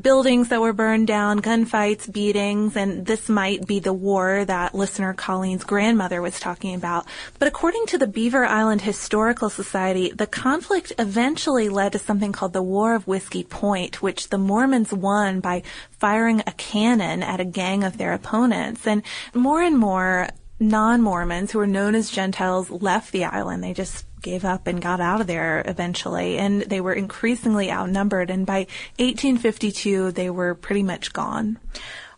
buildings 0.00 0.48
that 0.48 0.60
were 0.60 0.72
burned 0.72 1.06
down, 1.06 1.40
gunfights, 1.40 2.12
beatings, 2.12 2.76
and 2.76 3.06
this 3.06 3.28
might 3.28 3.66
be 3.66 3.78
the 3.78 3.92
war 3.92 4.44
that 4.44 4.74
listener 4.74 5.14
Colleen's 5.14 5.64
grandmother 5.64 6.20
was 6.20 6.40
talking 6.40 6.74
about. 6.74 7.06
But 7.38 7.48
according 7.48 7.86
to 7.86 7.98
the 7.98 8.06
Beaver 8.06 8.44
Island 8.44 8.82
Historical 8.82 9.48
Society, 9.48 10.10
the 10.10 10.26
conflict 10.26 10.92
eventually 10.98 11.68
led 11.68 11.92
to 11.92 11.98
something 11.98 12.32
called 12.32 12.52
the 12.52 12.62
War 12.62 12.94
of 12.94 13.06
Whiskey 13.06 13.44
Point, 13.44 14.02
which 14.02 14.28
the 14.28 14.38
Mormons 14.38 14.92
won 14.92 15.40
by 15.40 15.62
firing 15.90 16.42
a 16.46 16.52
cannon 16.52 17.22
at 17.22 17.40
a 17.40 17.44
gang 17.44 17.84
of 17.84 17.96
their 17.96 18.12
opponents. 18.12 18.86
And 18.86 19.02
more 19.34 19.62
and 19.62 19.78
more 19.78 20.28
non-Mormons 20.58 21.52
who 21.52 21.58
were 21.58 21.66
known 21.66 21.94
as 21.94 22.10
Gentiles 22.10 22.70
left 22.70 23.12
the 23.12 23.24
island. 23.24 23.62
They 23.62 23.74
just 23.74 24.06
gave 24.22 24.44
up 24.44 24.66
and 24.66 24.80
got 24.80 25.00
out 25.00 25.20
of 25.20 25.26
there 25.26 25.62
eventually, 25.66 26.38
and 26.38 26.62
they 26.62 26.80
were 26.80 26.94
increasingly 26.94 27.70
outnumbered. 27.70 28.30
And 28.30 28.46
by 28.46 28.66
1852, 28.98 30.12
they 30.12 30.30
were 30.30 30.54
pretty 30.54 30.82
much 30.82 31.12
gone. 31.12 31.58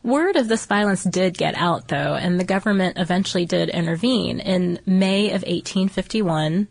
Word 0.03 0.37
of 0.37 0.49
this 0.49 0.65
violence 0.67 1.03
did 1.05 1.37
get 1.37 1.57
out, 1.57 1.89
though, 1.89 2.15
and 2.15 2.39
the 2.39 2.45
government 2.45 2.99
eventually 2.99 3.45
did 3.45 3.69
intervene. 3.69 4.39
In 4.39 4.79
May 4.87 5.27
of 5.27 5.43
1851, 5.43 6.69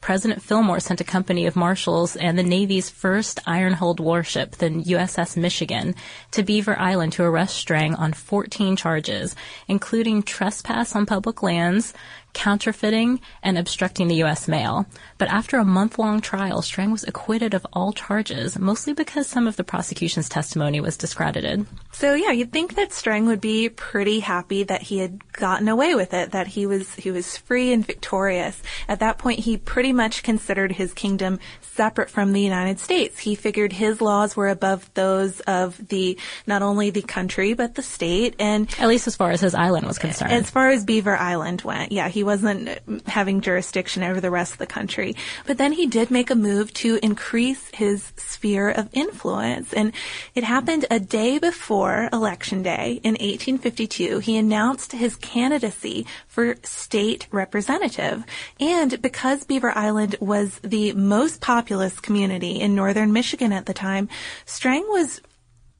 President 0.00 0.42
Fillmore 0.42 0.80
sent 0.80 1.00
a 1.00 1.04
company 1.04 1.46
of 1.46 1.56
marshals 1.56 2.16
and 2.16 2.38
the 2.38 2.42
Navy's 2.42 2.88
first 2.88 3.40
iron-hulled 3.46 4.00
warship, 4.00 4.52
the 4.52 4.70
USS 4.70 5.36
Michigan, 5.36 5.94
to 6.30 6.42
Beaver 6.42 6.78
Island 6.78 7.12
to 7.14 7.24
arrest 7.24 7.56
Strang 7.56 7.94
on 7.94 8.12
14 8.12 8.76
charges, 8.76 9.34
including 9.66 10.22
trespass 10.22 10.94
on 10.94 11.04
public 11.04 11.42
lands, 11.42 11.92
counterfeiting, 12.32 13.20
and 13.42 13.58
obstructing 13.58 14.08
the 14.08 14.16
U.S. 14.16 14.48
mail. 14.48 14.86
But 15.18 15.28
after 15.28 15.58
a 15.58 15.64
month-long 15.64 16.20
trial, 16.20 16.62
Strang 16.62 16.90
was 16.90 17.04
acquitted 17.04 17.54
of 17.54 17.66
all 17.72 17.92
charges, 17.92 18.58
mostly 18.58 18.92
because 18.92 19.26
some 19.26 19.46
of 19.46 19.56
the 19.56 19.64
prosecution's 19.64 20.28
testimony 20.28 20.80
was 20.80 20.96
discredited. 20.96 21.66
So 21.92 22.14
yeah, 22.14 22.30
you'd 22.30 22.52
think 22.52 22.76
that 22.76 22.92
Strang 22.92 23.26
would 23.26 23.40
be 23.40 23.68
pretty 23.68 24.20
happy 24.20 24.62
that 24.64 24.82
he 24.82 24.98
had 24.98 25.32
gotten 25.32 25.68
away 25.68 25.94
with 25.94 26.14
it, 26.14 26.30
that 26.32 26.46
he 26.46 26.66
was 26.66 26.94
he 26.94 27.10
was 27.10 27.36
free 27.36 27.72
and 27.72 27.84
victorious. 27.84 28.62
At 28.88 29.00
that 29.00 29.18
point, 29.18 29.40
he 29.40 29.56
pretty 29.56 29.92
much 29.92 30.22
considered 30.22 30.72
his 30.72 30.92
kingdom 30.92 31.40
separate 31.60 32.10
from 32.10 32.32
the 32.32 32.40
United 32.40 32.78
States. 32.78 33.18
He 33.18 33.34
figured 33.34 33.72
his 33.72 34.00
laws 34.00 34.36
were 34.36 34.48
above 34.48 34.88
those 34.94 35.40
of 35.40 35.88
the 35.88 36.18
not 36.46 36.62
only 36.62 36.90
the 36.90 37.02
country 37.02 37.54
but 37.54 37.74
the 37.74 37.82
state, 37.82 38.36
and 38.38 38.68
at 38.78 38.88
least 38.88 39.06
as 39.06 39.16
far 39.16 39.30
as 39.30 39.40
his 39.40 39.54
island 39.54 39.86
was 39.86 39.98
concerned. 39.98 40.32
As 40.32 40.50
far 40.50 40.70
as 40.70 40.84
Beaver 40.84 41.16
Island 41.16 41.62
went, 41.62 41.90
yeah, 41.92 42.08
he 42.08 42.22
wasn't 42.28 42.68
having 43.06 43.40
jurisdiction 43.40 44.02
over 44.02 44.20
the 44.20 44.30
rest 44.30 44.52
of 44.52 44.58
the 44.58 44.66
country. 44.66 45.16
But 45.46 45.56
then 45.56 45.72
he 45.72 45.86
did 45.86 46.10
make 46.10 46.28
a 46.30 46.34
move 46.34 46.74
to 46.74 46.98
increase 47.02 47.70
his 47.72 48.12
sphere 48.16 48.68
of 48.68 48.90
influence. 48.92 49.72
And 49.72 49.92
it 50.34 50.44
happened 50.44 50.84
a 50.90 51.00
day 51.00 51.38
before 51.38 52.10
Election 52.12 52.62
Day 52.62 53.00
in 53.02 53.12
1852. 53.12 54.18
He 54.18 54.36
announced 54.36 54.92
his 54.92 55.16
candidacy 55.16 56.04
for 56.26 56.56
state 56.62 57.26
representative. 57.30 58.24
And 58.60 59.00
because 59.00 59.44
Beaver 59.44 59.72
Island 59.74 60.16
was 60.20 60.58
the 60.58 60.92
most 60.92 61.40
populous 61.40 61.98
community 61.98 62.60
in 62.60 62.74
northern 62.74 63.14
Michigan 63.14 63.52
at 63.52 63.64
the 63.64 63.72
time, 63.72 64.10
Strang 64.44 64.84
was 64.88 65.22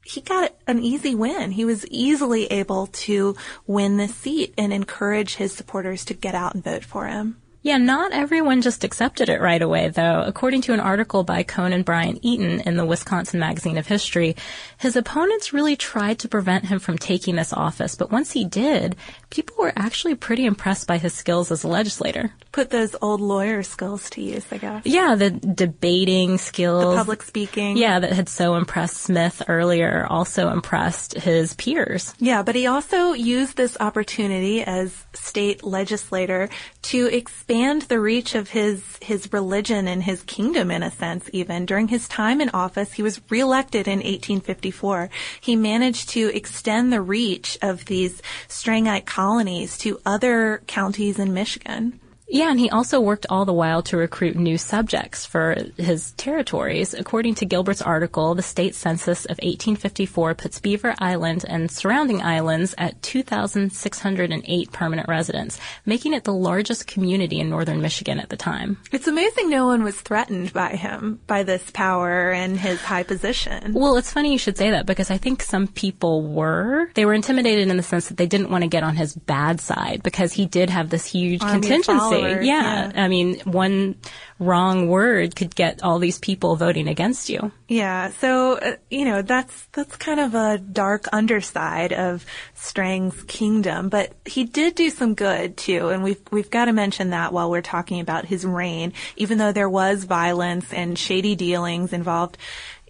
he 0.08 0.22
got 0.22 0.54
an 0.66 0.82
easy 0.82 1.14
win. 1.14 1.50
He 1.50 1.66
was 1.66 1.86
easily 1.88 2.46
able 2.46 2.86
to 2.86 3.36
win 3.66 3.98
the 3.98 4.08
seat 4.08 4.54
and 4.56 4.72
encourage 4.72 5.34
his 5.34 5.52
supporters 5.52 6.06
to 6.06 6.14
get 6.14 6.34
out 6.34 6.54
and 6.54 6.64
vote 6.64 6.82
for 6.82 7.06
him. 7.06 7.36
Yeah, 7.60 7.76
not 7.76 8.12
everyone 8.12 8.62
just 8.62 8.84
accepted 8.84 9.28
it 9.28 9.40
right 9.40 9.60
away, 9.60 9.88
though. 9.88 10.22
According 10.24 10.62
to 10.62 10.74
an 10.74 10.80
article 10.80 11.24
by 11.24 11.42
Conan 11.42 11.82
Bryant 11.82 12.20
Eaton 12.22 12.60
in 12.60 12.76
the 12.76 12.86
Wisconsin 12.86 13.40
Magazine 13.40 13.76
of 13.78 13.86
History, 13.86 14.36
his 14.78 14.94
opponents 14.94 15.52
really 15.52 15.74
tried 15.74 16.20
to 16.20 16.28
prevent 16.28 16.66
him 16.66 16.78
from 16.78 16.96
taking 16.96 17.34
this 17.34 17.52
office, 17.52 17.96
but 17.96 18.12
once 18.12 18.30
he 18.30 18.44
did, 18.44 18.94
people 19.30 19.56
were 19.58 19.72
actually 19.74 20.14
pretty 20.14 20.44
impressed 20.46 20.86
by 20.86 20.98
his 20.98 21.12
skills 21.12 21.50
as 21.50 21.64
a 21.64 21.68
legislator. 21.68 22.32
Put 22.52 22.70
those 22.70 22.94
old 23.02 23.20
lawyer 23.20 23.64
skills 23.64 24.08
to 24.10 24.22
use, 24.22 24.46
I 24.52 24.58
guess. 24.58 24.86
Yeah, 24.86 25.16
the 25.16 25.30
debating 25.30 26.38
skills. 26.38 26.94
The 26.94 26.96
public 26.96 27.22
speaking. 27.22 27.76
Yeah, 27.76 27.98
that 27.98 28.12
had 28.12 28.28
so 28.28 28.54
impressed 28.54 28.98
Smith 28.98 29.42
earlier, 29.48 30.06
also 30.08 30.50
impressed 30.50 31.14
his 31.14 31.54
peers. 31.54 32.14
Yeah, 32.18 32.42
but 32.44 32.54
he 32.54 32.68
also 32.68 33.14
used 33.14 33.56
this 33.56 33.76
opportunity 33.80 34.62
as 34.62 35.04
state 35.12 35.64
legislator 35.64 36.48
to 36.82 37.06
expand 37.06 37.47
the 37.48 37.98
reach 37.98 38.34
of 38.34 38.50
his, 38.50 38.82
his 39.00 39.32
religion 39.32 39.88
and 39.88 40.02
his 40.02 40.22
kingdom 40.24 40.70
in 40.70 40.82
a 40.82 40.90
sense 40.90 41.30
even. 41.32 41.64
During 41.64 41.88
his 41.88 42.06
time 42.06 42.42
in 42.42 42.50
office, 42.50 42.92
he 42.92 43.02
was 43.02 43.22
reelected 43.30 43.88
in 43.88 44.00
1854. 44.00 45.08
He 45.40 45.56
managed 45.56 46.10
to 46.10 46.34
extend 46.36 46.92
the 46.92 47.00
reach 47.00 47.56
of 47.62 47.86
these 47.86 48.22
Strangite 48.48 49.06
colonies 49.06 49.78
to 49.78 49.98
other 50.04 50.62
counties 50.66 51.18
in 51.18 51.32
Michigan. 51.32 51.98
Yeah, 52.30 52.50
and 52.50 52.60
he 52.60 52.68
also 52.68 53.00
worked 53.00 53.26
all 53.30 53.46
the 53.46 53.54
while 53.54 53.82
to 53.84 53.96
recruit 53.96 54.36
new 54.36 54.58
subjects 54.58 55.24
for 55.24 55.56
his 55.78 56.12
territories. 56.12 56.92
According 56.92 57.36
to 57.36 57.46
Gilbert's 57.46 57.80
article, 57.80 58.34
the 58.34 58.42
state 58.42 58.74
census 58.74 59.24
of 59.24 59.38
1854 59.38 60.34
puts 60.34 60.60
Beaver 60.60 60.94
Island 60.98 61.46
and 61.48 61.70
surrounding 61.70 62.22
islands 62.22 62.74
at 62.76 63.00
2,608 63.02 64.72
permanent 64.72 65.08
residents, 65.08 65.58
making 65.86 66.12
it 66.12 66.24
the 66.24 66.34
largest 66.34 66.86
community 66.86 67.40
in 67.40 67.48
northern 67.48 67.80
Michigan 67.80 68.20
at 68.20 68.28
the 68.28 68.36
time. 68.36 68.76
It's 68.92 69.08
amazing 69.08 69.48
no 69.48 69.66
one 69.66 69.82
was 69.82 69.98
threatened 69.98 70.52
by 70.52 70.76
him, 70.76 71.20
by 71.26 71.44
this 71.44 71.70
power 71.70 72.30
and 72.30 72.58
his 72.58 72.80
high 72.82 73.04
position. 73.04 73.72
Well, 73.72 73.96
it's 73.96 74.12
funny 74.12 74.32
you 74.32 74.38
should 74.38 74.58
say 74.58 74.70
that 74.70 74.84
because 74.84 75.10
I 75.10 75.16
think 75.16 75.42
some 75.42 75.66
people 75.66 76.22
were. 76.22 76.90
They 76.92 77.06
were 77.06 77.14
intimidated 77.14 77.68
in 77.68 77.78
the 77.78 77.82
sense 77.82 78.08
that 78.08 78.18
they 78.18 78.26
didn't 78.26 78.50
want 78.50 78.64
to 78.64 78.68
get 78.68 78.82
on 78.82 78.96
his 78.96 79.14
bad 79.14 79.62
side 79.62 80.02
because 80.02 80.34
he 80.34 80.44
did 80.44 80.68
have 80.68 80.90
this 80.90 81.06
huge 81.06 81.42
Army 81.42 81.60
contingency. 81.60 82.17
Yeah. 82.18 82.42
yeah. 82.42 82.92
I 82.94 83.08
mean, 83.08 83.40
one 83.40 83.96
wrong 84.38 84.88
word 84.88 85.34
could 85.34 85.54
get 85.54 85.82
all 85.82 85.98
these 85.98 86.18
people 86.18 86.56
voting 86.56 86.88
against 86.88 87.28
you. 87.28 87.50
Yeah, 87.66 88.10
so 88.10 88.58
uh, 88.58 88.76
you 88.90 89.04
know 89.04 89.22
that's 89.22 89.66
that's 89.72 89.96
kind 89.96 90.20
of 90.20 90.34
a 90.34 90.58
dark 90.58 91.06
underside 91.12 91.92
of 91.92 92.24
Strang's 92.54 93.22
kingdom, 93.24 93.88
but 93.88 94.12
he 94.24 94.44
did 94.44 94.74
do 94.74 94.90
some 94.90 95.14
good 95.14 95.56
too, 95.56 95.88
and 95.88 96.02
we've 96.02 96.20
we've 96.30 96.50
got 96.50 96.66
to 96.66 96.72
mention 96.72 97.10
that 97.10 97.32
while 97.32 97.50
we're 97.50 97.62
talking 97.62 98.00
about 98.00 98.24
his 98.24 98.44
reign. 98.44 98.92
Even 99.16 99.38
though 99.38 99.52
there 99.52 99.68
was 99.68 100.04
violence 100.04 100.72
and 100.72 100.98
shady 100.98 101.34
dealings 101.34 101.92
involved, 101.92 102.38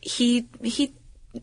he 0.01 0.49
he 0.63 0.95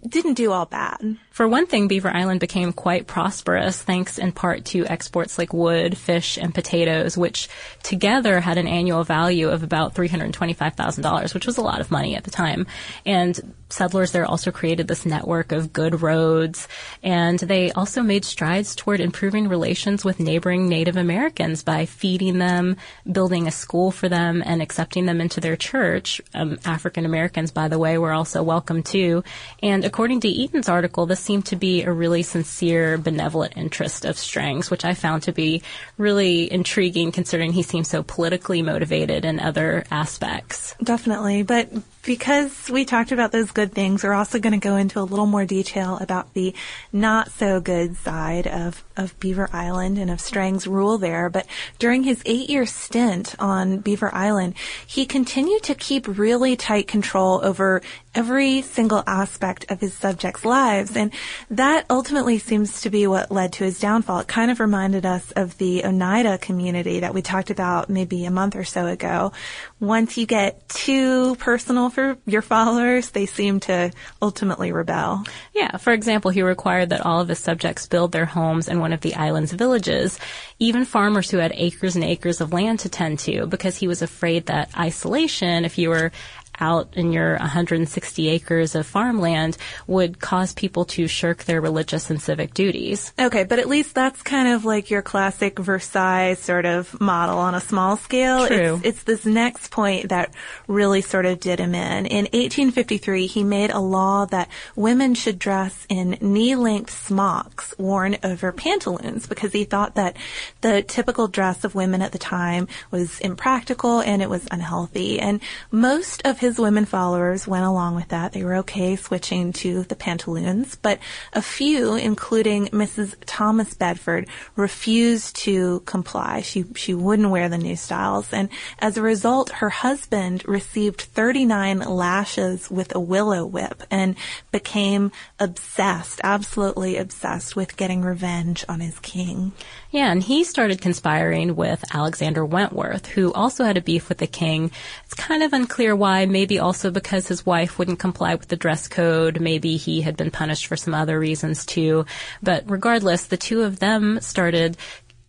didn't 0.08 0.34
do 0.34 0.52
all 0.52 0.66
bad. 0.66 1.18
For 1.32 1.48
one 1.48 1.68
thing, 1.68 1.88
Beaver 1.88 2.10
Island 2.10 2.40
became 2.40 2.74
quite 2.74 3.08
prosperous 3.08 3.82
thanks 3.82 4.18
in 4.18 4.32
part 4.32 4.66
to 4.66 4.86
exports 4.88 5.38
like 5.38 5.54
wood, 5.54 5.98
fish, 5.98 6.38
and 6.38 6.54
potatoes, 6.54 7.18
which 7.18 7.50
together 7.84 8.40
had 8.40 8.58
an 8.58 8.68
annual 8.68 9.04
value 9.04 9.50
of 9.50 9.64
about 9.64 9.94
$325,000, 9.94 11.34
which 11.34 11.46
was 11.46 11.58
a 11.58 11.62
lot 11.62 11.82
of 11.82 11.92
money 11.92 12.16
at 12.16 12.24
the 12.24 12.32
time. 12.32 12.66
And 13.06 13.54
settlers 13.70 14.12
there 14.12 14.26
also 14.26 14.52
created 14.52 14.88
this 14.88 15.06
network 15.06 15.52
of 15.52 15.74
good 15.74 16.02
roads, 16.02 16.68
and 17.04 17.40
they 17.40 17.72
also 17.72 18.02
made 18.02 18.26
strides 18.26 18.76
toward 18.76 19.00
improving 19.00 19.48
relations 19.48 20.06
with 20.06 20.20
neighboring 20.20 20.68
Native 20.70 20.98
Americans 20.98 21.64
by 21.64 21.86
feeding 21.86 22.38
them, 22.38 22.78
building 23.12 23.48
a 23.48 23.52
school 23.52 23.92
for 23.92 24.10
them, 24.10 24.44
and 24.46 24.62
accepting 24.62 25.06
them 25.06 25.20
into 25.22 25.40
their 25.40 25.56
church. 25.56 26.22
Um, 26.34 26.60
African 26.66 27.06
Americans, 27.06 27.52
by 27.52 27.68
the 27.68 27.80
way, 27.80 27.98
were 27.98 28.14
also 28.14 28.44
welcome 28.44 28.84
too. 28.84 29.24
And 29.62 29.84
according 29.84 30.22
to 30.22 30.28
Eaton's 30.28 30.70
article, 30.70 31.06
this 31.06 31.20
seemed 31.20 31.46
to 31.48 31.56
be 31.56 31.84
a 31.84 31.92
really 31.92 32.24
sincere, 32.24 32.98
benevolent 32.98 33.58
interest 33.58 34.06
of 34.06 34.18
Strang's, 34.18 34.70
which 34.70 34.86
I 34.86 34.94
found 34.94 35.24
to 35.24 35.32
be 35.32 35.62
really 35.98 36.52
intriguing 36.52 37.12
considering 37.12 37.54
he 37.54 37.64
seems 37.64 37.90
so 37.90 38.04
politically 38.04 38.62
motivated 38.62 39.26
in 39.26 39.40
other 39.40 39.86
aspects. 39.92 40.76
Definitely, 40.84 41.44
but 41.44 41.70
because 42.06 42.70
we 42.70 42.86
talked 42.86 43.12
about 43.12 43.32
those 43.32 43.52
good 43.52 43.74
things, 43.74 44.04
we're 44.04 44.14
also 44.14 44.40
going 44.40 44.60
to 44.60 44.68
go 44.68 44.76
into 44.76 45.00
a 45.00 45.02
little 45.02 45.26
more 45.26 45.46
detail 45.46 45.98
about 46.00 46.34
the 46.34 46.54
not 46.94 47.32
so 47.32 47.60
good 47.60 47.98
side 47.98 48.48
of, 48.48 48.84
of 48.96 49.20
Beaver 49.20 49.50
Island 49.52 49.98
and 49.98 50.12
of 50.12 50.22
Strang's 50.22 50.68
rule 50.68 50.98
there. 50.98 51.30
But 51.30 51.48
during 51.80 52.04
his 52.04 52.22
eight 52.26 52.50
year 52.50 52.66
stint 52.66 53.36
on 53.40 53.80
Beaver 53.80 54.14
Island, 54.14 54.54
he 54.86 55.06
continued 55.06 55.64
to 55.64 55.76
keep 55.76 56.08
really 56.08 56.56
tight 56.56 56.88
control 56.88 57.42
over 57.44 57.82
every 58.16 58.62
single 58.62 59.04
aspect 59.06 59.70
of 59.70 59.82
his 59.82 59.94
subjects' 59.94 60.46
lives. 60.46 60.96
And 60.96 61.12
that 61.52 61.86
ultimately 61.90 62.40
seems 62.40 62.82
to 62.82 62.90
be 62.90 63.06
what 63.08 63.32
led 63.32 63.54
to 63.54 63.66
his 63.66 63.80
downfall. 63.80 64.20
It 64.20 64.28
kind 64.28 64.50
of 64.50 64.60
reminded 64.60 65.06
us 65.06 65.32
of 65.32 65.58
the 65.58 65.86
Oneida 65.86 66.38
community 66.38 67.02
that 67.02 67.14
we 67.14 67.22
talked 67.22 67.50
about 67.50 67.90
maybe 67.90 68.26
a 68.26 68.32
month 68.32 68.56
or 68.56 68.64
so 68.64 68.88
ago. 68.88 69.34
Once 69.80 70.18
you 70.18 70.26
get 70.26 70.68
too 70.70 71.36
personal 71.36 71.90
for 71.90 72.18
your 72.26 72.42
followers, 72.42 73.10
they 73.12 73.26
seem 73.26 73.60
to 73.60 73.92
ultimately 74.22 74.72
rebel. 74.72 75.24
Yeah, 75.54 75.78
for 75.78 75.94
example, 75.94 76.32
he 76.32 76.42
required 76.42 76.90
that 76.90 77.06
all 77.06 77.20
of 77.20 77.28
his 77.28 77.40
subjects 77.40 77.86
build 77.86 78.12
their 78.12 78.26
homes 78.26 78.68
in 78.68 78.80
one 78.80 78.94
of 78.94 79.02
the 79.02 79.16
island's 79.16 79.52
villages, 79.52 80.18
even 80.60 80.86
farmers 80.86 81.30
who 81.30 81.38
had 81.38 81.52
acres 81.56 81.96
and 81.96 82.06
acres 82.06 82.40
of 82.40 82.54
land 82.54 82.80
to 82.80 82.90
tend 82.90 83.20
to, 83.20 83.46
because 83.46 83.76
he 83.78 83.88
was 83.88 84.02
afraid 84.02 84.46
that 84.46 84.70
isolation, 84.78 85.66
if 85.66 85.78
you 85.78 85.90
were 85.90 86.12
out 86.60 86.96
in 86.96 87.12
your 87.12 87.38
160 87.38 88.30
acres 88.30 88.76
of 88.76 88.86
farmland 88.86 89.58
would 89.88 90.20
cause 90.20 90.54
people 90.54 90.86
to 90.86 91.08
shirk 91.08 91.44
their 91.44 91.62
religious 91.62 92.10
and 92.10 92.22
civic 92.22 92.54
duties. 92.54 93.14
Okay, 93.20 93.44
but 93.44 93.60
at 93.60 93.68
least 93.68 93.96
that's 93.96 94.22
kind 94.22 94.48
of 94.48 94.66
like 94.66 94.90
your 94.90 95.02
classic 95.02 95.60
Versailles 95.60 96.36
sort 96.36 96.66
of 96.66 97.00
model 97.00 97.38
on 97.38 97.56
a 97.56 97.62
small 97.62 97.98
scale. 97.98 98.48
True. 98.48 98.76
It's, 98.84 98.86
it's 98.86 99.04
this 99.04 99.26
next 99.26 99.72
point 99.72 100.10
that 100.10 100.34
really 100.68 101.02
sort 101.02 101.26
of 101.26 101.40
did 101.40 101.60
him 101.60 101.76
in. 101.76 102.06
In 102.06 102.26
1853, 102.26 103.28
he 103.28 103.44
made 103.44 103.72
a 103.72 103.80
law 103.80 104.26
that 104.26 104.50
women 104.76 105.16
should 105.16 105.40
dress 105.40 105.86
in 105.90 106.18
knee-length 106.22 106.92
smocks 107.06 107.74
worn 107.78 108.18
over 108.24 108.52
pantaloons 108.52 109.28
because 109.28 109.52
he 109.52 109.64
thought 109.64 109.96
that 109.96 110.16
the 110.62 110.82
typical 110.82 111.28
dress 111.28 111.64
of 111.64 111.76
women 111.76 112.02
at 112.02 112.12
the 112.12 112.18
time 112.18 112.68
was 112.92 113.20
impractical 113.20 114.00
and 114.00 114.22
it 114.22 114.30
was 114.30 114.48
unhealthy. 114.52 115.20
And 115.20 115.42
most 115.72 116.22
of 116.26 116.40
his 116.40 116.45
women 116.54 116.86
followers 116.86 117.48
went 117.48 117.66
along 117.66 117.96
with 117.96 118.10
that. 118.10 118.32
They 118.32 118.44
were 118.44 118.58
okay 118.58 118.96
switching 118.96 119.52
to 119.54 119.84
the 119.84 119.96
pantaloons, 119.96 120.76
but 120.76 121.00
a 121.34 121.42
few, 121.42 121.96
including 121.96 122.68
Mrs. 122.68 123.16
Thomas 123.26 123.74
Bedford, 123.74 124.28
refused 124.56 125.36
to 125.38 125.82
comply. 125.82 126.42
She, 126.42 126.66
she 126.76 126.94
wouldn't 126.94 127.32
wear 127.32 127.50
the 127.50 127.58
new 127.58 127.76
styles. 127.76 128.32
And 128.32 128.50
as 128.80 128.98
a 128.98 129.02
result, 129.02 129.50
her 129.50 129.70
husband 129.70 130.48
received 130.48 131.02
39 131.02 131.80
lashes 131.80 132.70
with 132.70 132.94
a 132.96 133.00
willow 133.00 133.46
whip 133.46 133.84
and 133.90 134.16
became 134.52 135.12
obsessed, 135.40 136.22
absolutely 136.24 136.98
obsessed 136.98 137.56
with 137.56 137.78
getting 137.78 138.02
revenge 138.02 138.64
on 138.70 138.80
his 138.80 139.00
king. 139.00 139.54
Yeah, 139.92 140.12
and 140.12 140.22
he 140.22 140.44
started 140.44 140.82
conspiring 140.82 141.56
with 141.56 141.84
Alexander 141.94 142.44
Wentworth, 142.44 143.06
who 143.06 143.32
also 143.32 143.64
had 143.64 143.78
a 143.78 143.82
beef 143.82 144.10
with 144.10 144.18
the 144.18 144.28
king. 144.28 144.72
It's 145.06 145.14
kind 145.14 145.44
of 145.44 145.54
unclear 145.54 145.96
why, 145.96 146.26
maybe 146.26 146.60
also 146.60 146.92
because 146.92 147.28
his 147.28 147.46
wife 147.46 147.78
wouldn't 147.78 148.00
comply 148.00 148.36
with 148.36 148.50
the 148.50 148.56
dress 148.56 148.88
code, 148.88 149.40
maybe 149.40 149.78
he 149.78 150.02
had 150.02 150.18
been 150.18 150.32
punished 150.32 150.68
for 150.68 150.76
some 150.76 150.94
other 150.94 151.20
reasons 151.20 151.66
too. 151.66 152.06
But 152.44 152.64
regardless, 152.68 153.28
the 153.28 153.38
two 153.38 153.62
of 153.62 153.80
them 153.80 154.20
started 154.22 154.76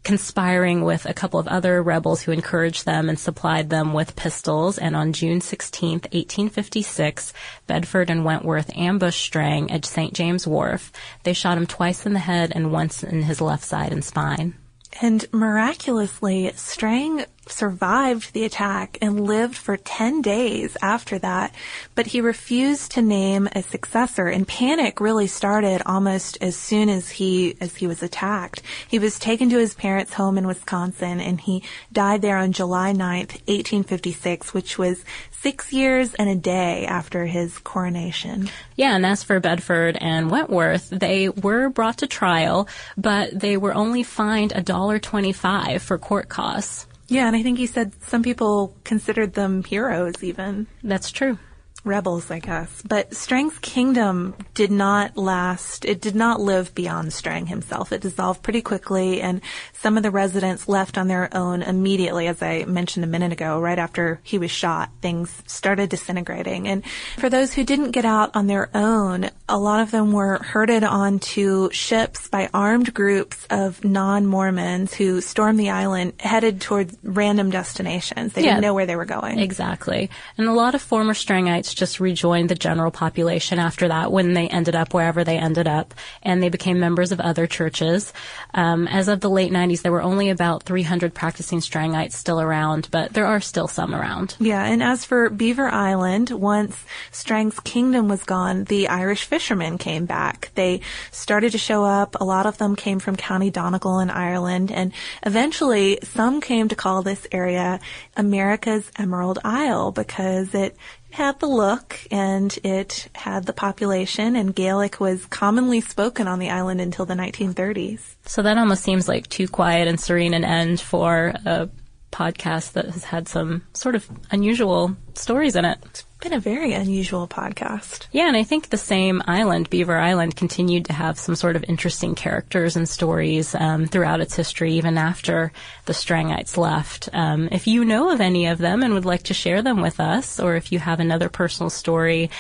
conspiring 0.07 0.85
with 0.85 1.05
a 1.05 1.13
couple 1.13 1.41
of 1.41 1.49
other 1.49 1.83
rebels 1.83 2.23
who 2.23 2.31
encouraged 2.31 2.87
them 2.87 3.09
and 3.09 3.19
supplied 3.19 3.71
them 3.71 3.93
with 3.93 4.15
pistols. 4.15 4.79
And 4.79 4.95
on 4.95 5.13
June 5.13 5.41
16, 5.41 5.95
1856, 5.95 7.33
Bedford 7.67 8.09
and 8.09 8.25
Wentworth 8.25 8.71
ambushed 8.77 9.21
Strang 9.21 9.69
at 9.73 9.85
St. 9.85 10.15
James 10.15 10.47
Wharf. 10.47 10.93
They 11.25 11.33
shot 11.33 11.59
him 11.59 11.67
twice 11.67 12.07
in 12.07 12.13
the 12.13 12.21
head 12.21 12.53
and 12.55 12.71
once 12.71 13.03
in 13.03 13.23
his 13.23 13.41
left 13.41 13.65
side 13.65 13.91
and 13.91 14.05
spine. 14.05 14.55
And 15.03 15.27
miraculously, 15.33 16.53
Strang 16.55 17.25
survived 17.49 18.33
the 18.33 18.45
attack 18.45 18.99
and 19.01 19.27
lived 19.27 19.57
for 19.57 19.77
10 19.77 20.23
days 20.23 20.77
after 20.83 21.19
that, 21.19 21.55
but 21.95 22.09
he 22.09 22.21
refused 22.21 22.93
to 22.93 23.03
name 23.03 23.49
a 23.53 23.63
successor 23.63 24.27
and 24.27 24.49
panic 24.49 25.01
really 25.01 25.27
started 25.27 25.83
almost 25.87 26.39
as 26.41 26.57
soon 26.57 26.89
as 26.89 27.11
he, 27.11 27.57
as 27.61 27.77
he 27.77 27.87
was 27.87 28.03
attacked. 28.03 28.63
He 28.89 28.99
was 28.99 29.19
taken 29.19 29.51
to 29.51 29.59
his 29.59 29.75
parents' 29.75 30.15
home 30.15 30.39
in 30.39 30.47
Wisconsin 30.47 31.21
and 31.21 31.41
he 31.41 31.63
died 31.93 32.23
there 32.23 32.37
on 32.37 32.53
July 32.53 32.93
9th, 32.93 33.41
1856, 33.47 34.53
which 34.53 34.79
was 34.79 35.05
six 35.31 35.73
years 35.73 36.15
and 36.15 36.29
a 36.29 36.35
day 36.35 36.87
after 36.87 37.27
his 37.27 37.59
coronation. 37.59 38.51
Yeah, 38.75 38.97
and 38.97 39.07
as 39.07 39.23
for 39.23 39.39
Bedford 39.41 39.97
and 40.01 40.31
Wentworth, 40.31 40.91
they 40.91 41.29
were 41.29 41.69
brought 41.69 41.99
to 41.99 42.07
trial, 42.07 42.69
but 42.97 43.39
they 43.39 43.57
were 43.57 43.75
only 43.75 44.03
fined 44.03 44.53
a 44.55 44.63
dollar 44.63 44.99
twenty-five 44.99 45.83
for 45.83 45.99
court 45.99 46.29
costs. 46.29 46.86
Yeah, 47.09 47.27
and 47.27 47.37
I 47.37 47.43
think 47.43 47.59
he 47.59 47.67
said 47.67 47.93
some 48.03 48.23
people 48.23 48.75
considered 48.85 49.35
them 49.35 49.65
heroes 49.65 50.23
even. 50.23 50.67
That's 50.83 51.11
true. 51.11 51.39
Rebels, 51.87 52.31
I 52.31 52.41
guess. 52.41 52.83
But 52.87 53.15
Strang's 53.15 53.59
kingdom 53.61 54.35
did 54.55 54.71
not 54.71 55.17
last. 55.17 55.85
It 55.85 56.01
did 56.01 56.15
not 56.17 56.41
live 56.41 56.75
beyond 56.75 57.13
Strang 57.13 57.47
himself. 57.47 57.93
It 57.93 58.01
dissolved 58.01 58.43
pretty 58.43 58.61
quickly, 58.61 59.21
and 59.23 59.41
some 59.73 59.97
of 59.97 60.03
the 60.03 60.11
residents 60.11 60.69
left 60.69 60.99
on 60.99 61.07
their 61.09 61.29
own 61.35 61.63
immediately, 61.63 62.27
as 62.27 62.43
I 62.43 62.65
mentioned 62.65 63.05
a 63.05 63.09
minute 63.09 63.33
ago, 63.33 63.61
right 63.61 63.79
after 63.79 64.21
he 64.25 64.39
was 64.39 64.51
shot. 64.51 64.91
Things 65.01 65.43
started 65.47 65.89
disintegrating. 65.91 66.67
And 66.67 66.85
for 67.19 67.31
those 67.31 67.55
who 67.55 67.63
didn't 67.63 67.93
get 67.93 68.05
out 68.05 68.35
on 68.35 68.49
their 68.49 68.69
own, 68.75 69.31
a 69.49 69.57
lot 69.59 69.81
of 69.81 69.93
them 69.93 70.11
were 70.13 70.39
herded 70.43 70.83
onto 70.83 71.71
ships 71.71 72.27
by 72.29 72.51
armed 72.53 72.93
groups 72.93 73.47
of 73.49 73.85
non-Mormons 73.85 74.93
who 74.95 75.21
stormed 75.21 75.61
the 75.61 75.71
island, 75.71 76.15
headed 76.19 76.61
towards 76.61 76.97
random 77.05 77.51
destinations. 77.51 78.33
They 78.33 78.43
Yeah. 78.43 78.51
didn't 78.55 78.63
know 78.63 78.75
where 78.75 78.87
they 78.87 78.97
were 78.97 79.05
going. 79.05 79.39
Exactly. 79.39 80.11
And 80.37 80.49
a 80.49 80.53
lot 80.53 80.75
of 80.75 80.83
former 80.83 81.13
Strangites 81.15 81.76
just 81.77 82.01
rejoined 82.01 82.49
the 82.49 82.55
general 82.55 82.91
population 82.91 83.59
after 83.59 83.89
that 83.89 84.11
when 84.11 84.33
they 84.33 84.49
ended 84.49 84.75
up 84.75 84.93
wherever 84.93 85.23
they 85.23 85.39
ended 85.39 85.69
up, 85.69 85.95
and 86.23 86.43
they 86.43 86.49
became 86.49 86.81
members 86.81 87.13
of 87.13 87.21
other 87.21 87.47
churches. 87.47 88.13
Um, 88.55 88.89
as 88.89 89.09
of 89.09 89.21
the 89.21 89.31
late 89.31 89.53
90s, 89.53 89.83
there 89.83 89.93
were 89.93 90.03
only 90.03 90.31
about 90.31 90.65
300 90.65 91.15
practicing 91.15 91.61
Strangites 91.61 92.13
still 92.13 92.41
around, 92.41 92.89
but 92.91 93.13
there 93.13 93.27
are 93.27 93.41
still 93.41 93.69
some 93.69 93.95
around. 93.95 94.37
Yeah, 94.41 94.65
and 94.65 94.83
as 94.83 95.05
for 95.05 95.31
Beaver 95.31 95.69
Island, 95.69 96.31
once 96.31 96.85
Strang's 97.13 97.61
kingdom 97.61 98.09
was 98.09 98.25
gone, 98.25 98.65
the 98.65 98.89
Irish 98.89 99.25
fishermen 99.25 99.79
came 99.79 100.07
back. 100.07 100.51
They 100.55 100.81
started 101.11 101.53
to 101.53 101.59
show 101.59 101.85
up. 101.85 102.17
A 102.21 102.25
lot 102.25 102.47
of 102.47 102.59
them 102.59 102.75
came 102.75 102.99
from 102.99 103.17
County 103.17 103.51
Donegal 103.51 104.01
in 104.01 104.11
Ireland, 104.11 104.73
and 104.73 104.93
eventually 105.25 105.99
some 106.03 106.41
came 106.41 106.69
to 106.69 106.75
call 106.75 107.03
this 107.03 107.27
area 107.31 107.81
America's 108.17 108.91
Emerald 108.99 109.39
Isle 109.45 109.93
because 109.93 110.55
it 110.55 110.77
had 111.11 111.41
the 111.41 111.47
look 111.47 111.99
and 112.11 112.59
it 112.63 113.09
had 113.15 113.47
the 113.47 113.53
population 113.53 114.37
and 114.37 114.55
Gaelic 114.55 115.01
was 115.01 115.27
commonly 115.27 115.81
spoken 115.81 116.29
on 116.29 116.39
the 116.39 116.51
island 116.51 116.81
until 116.81 117.07
the 117.07 117.15
1930s. 117.15 118.17
So 118.27 118.43
that 118.43 118.59
almost 118.59 118.83
seems 118.83 119.09
like 119.09 119.29
too 119.29 119.49
quiet 119.49 119.89
and 119.89 119.99
serene 120.01 120.35
an 120.35 120.45
end 120.45 120.81
for 120.81 121.35
a 121.45 121.69
podcast 122.13 122.73
that 122.73 122.87
has 122.87 123.05
had 123.05 123.29
some 123.29 123.63
sort 123.73 123.95
of 123.95 124.09
unusual 124.31 124.97
stories 125.15 125.57
in 125.57 125.65
it. 125.65 125.79
It's 125.85 126.06
been 126.21 126.33
a 126.33 126.41
very 126.41 126.73
unusual 126.73 127.29
podcast. 127.29 128.07
Yeah, 128.11 128.27
and 128.29 128.37
I 128.37 128.43
think 128.43 128.69
the 128.69 128.77
same 128.77 129.23
island, 129.27 129.71
Beaver 129.71 129.97
Island, 129.97 130.37
continued 130.37 130.87
to 130.87 130.93
have 130.93 131.19
some 131.19 131.35
sort 131.35 131.57
of 131.57 131.65
interesting 131.69 132.15
characters 132.15 132.77
and 132.77 132.89
stories 132.89 133.55
um, 133.55 133.87
throughout 133.87 134.21
its 134.21 134.35
history, 134.35 134.75
even 134.75 134.99
after 134.99 135.53
the 135.85 135.93
Strangites 135.93 136.57
left. 136.57 137.09
Um, 137.13 137.49
if 137.53 137.67
you 137.67 137.85
know 137.85 138.11
of 138.11 138.21
any 138.21 138.47
of 138.47 138.59
them 138.59 138.83
and 138.83 138.95
would 138.95 139.05
like 139.05 139.25
to 139.25 139.35
share 139.35 139.63
them 139.63 139.83
with 139.83 140.01
us, 140.01 140.41
or 140.41 140.57
if 140.57 140.73
you 140.73 140.79
have 140.79 141.01
another 141.01 141.29
personal 141.29 141.71
story 141.71 142.31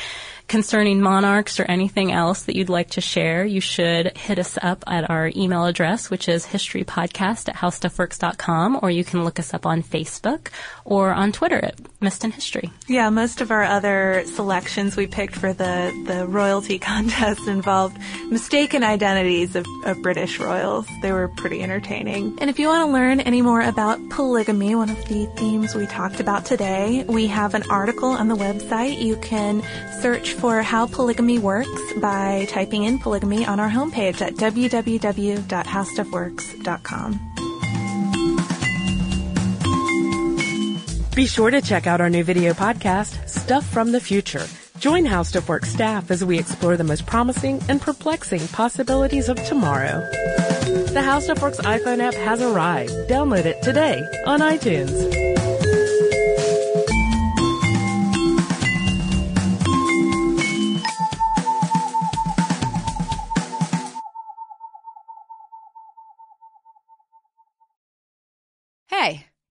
concerning 0.48 1.00
monarchs 1.00 1.58
or 1.58 1.64
anything 1.64 2.12
else 2.12 2.44
that 2.44 2.56
you'd 2.56 2.68
like 2.68 2.90
to 2.90 3.00
share, 3.00 3.44
you 3.44 3.60
should 3.60 4.16
hit 4.16 4.38
us 4.38 4.58
up 4.62 4.84
at 4.86 5.08
our 5.10 5.30
email 5.34 5.64
address, 5.64 6.10
which 6.10 6.28
is 6.28 6.46
historypodcast 6.46 7.48
at 7.48 7.56
howstuffworks.com, 7.56 8.78
or 8.82 8.90
you 8.90 9.04
can 9.04 9.24
look 9.24 9.40
us 9.40 9.52
up 9.52 9.66
on 9.66 9.82
Facebook 9.82 10.48
or 10.84 11.12
on 11.12 11.32
Twitter 11.32 11.58
at 11.64 11.74
Missed 12.00 12.24
in 12.24 12.30
History. 12.30 12.70
Yeah, 12.86 13.10
most 13.10 13.40
of 13.40 13.50
our 13.50 13.64
other 13.64 14.22
selections 14.26 14.96
we 14.96 15.06
picked 15.06 15.34
for 15.34 15.52
the, 15.52 15.92
the 16.06 16.26
royalty 16.26 16.78
contest 16.86 17.48
involved 17.48 17.98
mistaken 18.30 18.84
identities 18.84 19.56
of, 19.56 19.66
of 19.84 20.00
British 20.02 20.38
royals. 20.38 20.86
They 21.02 21.12
were 21.12 21.28
pretty 21.28 21.62
entertaining. 21.62 22.38
And 22.40 22.48
if 22.48 22.58
you 22.58 22.68
want 22.68 22.86
to 22.86 22.92
learn 22.92 23.20
any 23.20 23.42
more 23.42 23.62
about 23.62 23.98
polygamy, 24.10 24.74
one 24.74 24.90
of 24.90 25.08
the 25.08 25.26
themes 25.36 25.74
we 25.74 25.86
talked 25.86 26.20
about 26.20 26.44
today, 26.44 27.04
we 27.08 27.26
have 27.26 27.54
an 27.54 27.64
article 27.68 28.10
on 28.10 28.28
the 28.28 28.36
website. 28.36 29.02
You 29.02 29.16
can 29.16 29.62
search 30.00 30.35
for 30.36 30.62
how 30.62 30.86
polygamy 30.86 31.38
works 31.38 31.92
by 32.00 32.46
typing 32.48 32.84
in 32.84 32.98
polygamy 32.98 33.46
on 33.46 33.60
our 33.60 33.70
homepage 33.70 34.20
at 34.20 34.34
www.howstuffworks.com. 34.34 37.20
Be 41.14 41.26
sure 41.26 41.50
to 41.50 41.62
check 41.62 41.86
out 41.86 42.02
our 42.02 42.10
new 42.10 42.22
video 42.22 42.52
podcast, 42.52 43.26
Stuff 43.26 43.66
from 43.66 43.92
the 43.92 44.00
Future. 44.00 44.46
Join 44.78 45.06
How 45.06 45.22
Stuff 45.22 45.48
Works 45.48 45.70
staff 45.70 46.10
as 46.10 46.22
we 46.22 46.38
explore 46.38 46.76
the 46.76 46.84
most 46.84 47.06
promising 47.06 47.62
and 47.70 47.80
perplexing 47.80 48.46
possibilities 48.48 49.30
of 49.30 49.42
tomorrow. 49.44 50.06
The 50.92 51.00
How 51.02 51.20
Stuff 51.20 51.40
Works 51.40 51.56
iPhone 51.58 52.00
app 52.00 52.12
has 52.14 52.42
arrived. 52.42 52.92
Download 53.08 53.46
it 53.46 53.62
today 53.62 54.02
on 54.26 54.40
iTunes. 54.40 55.35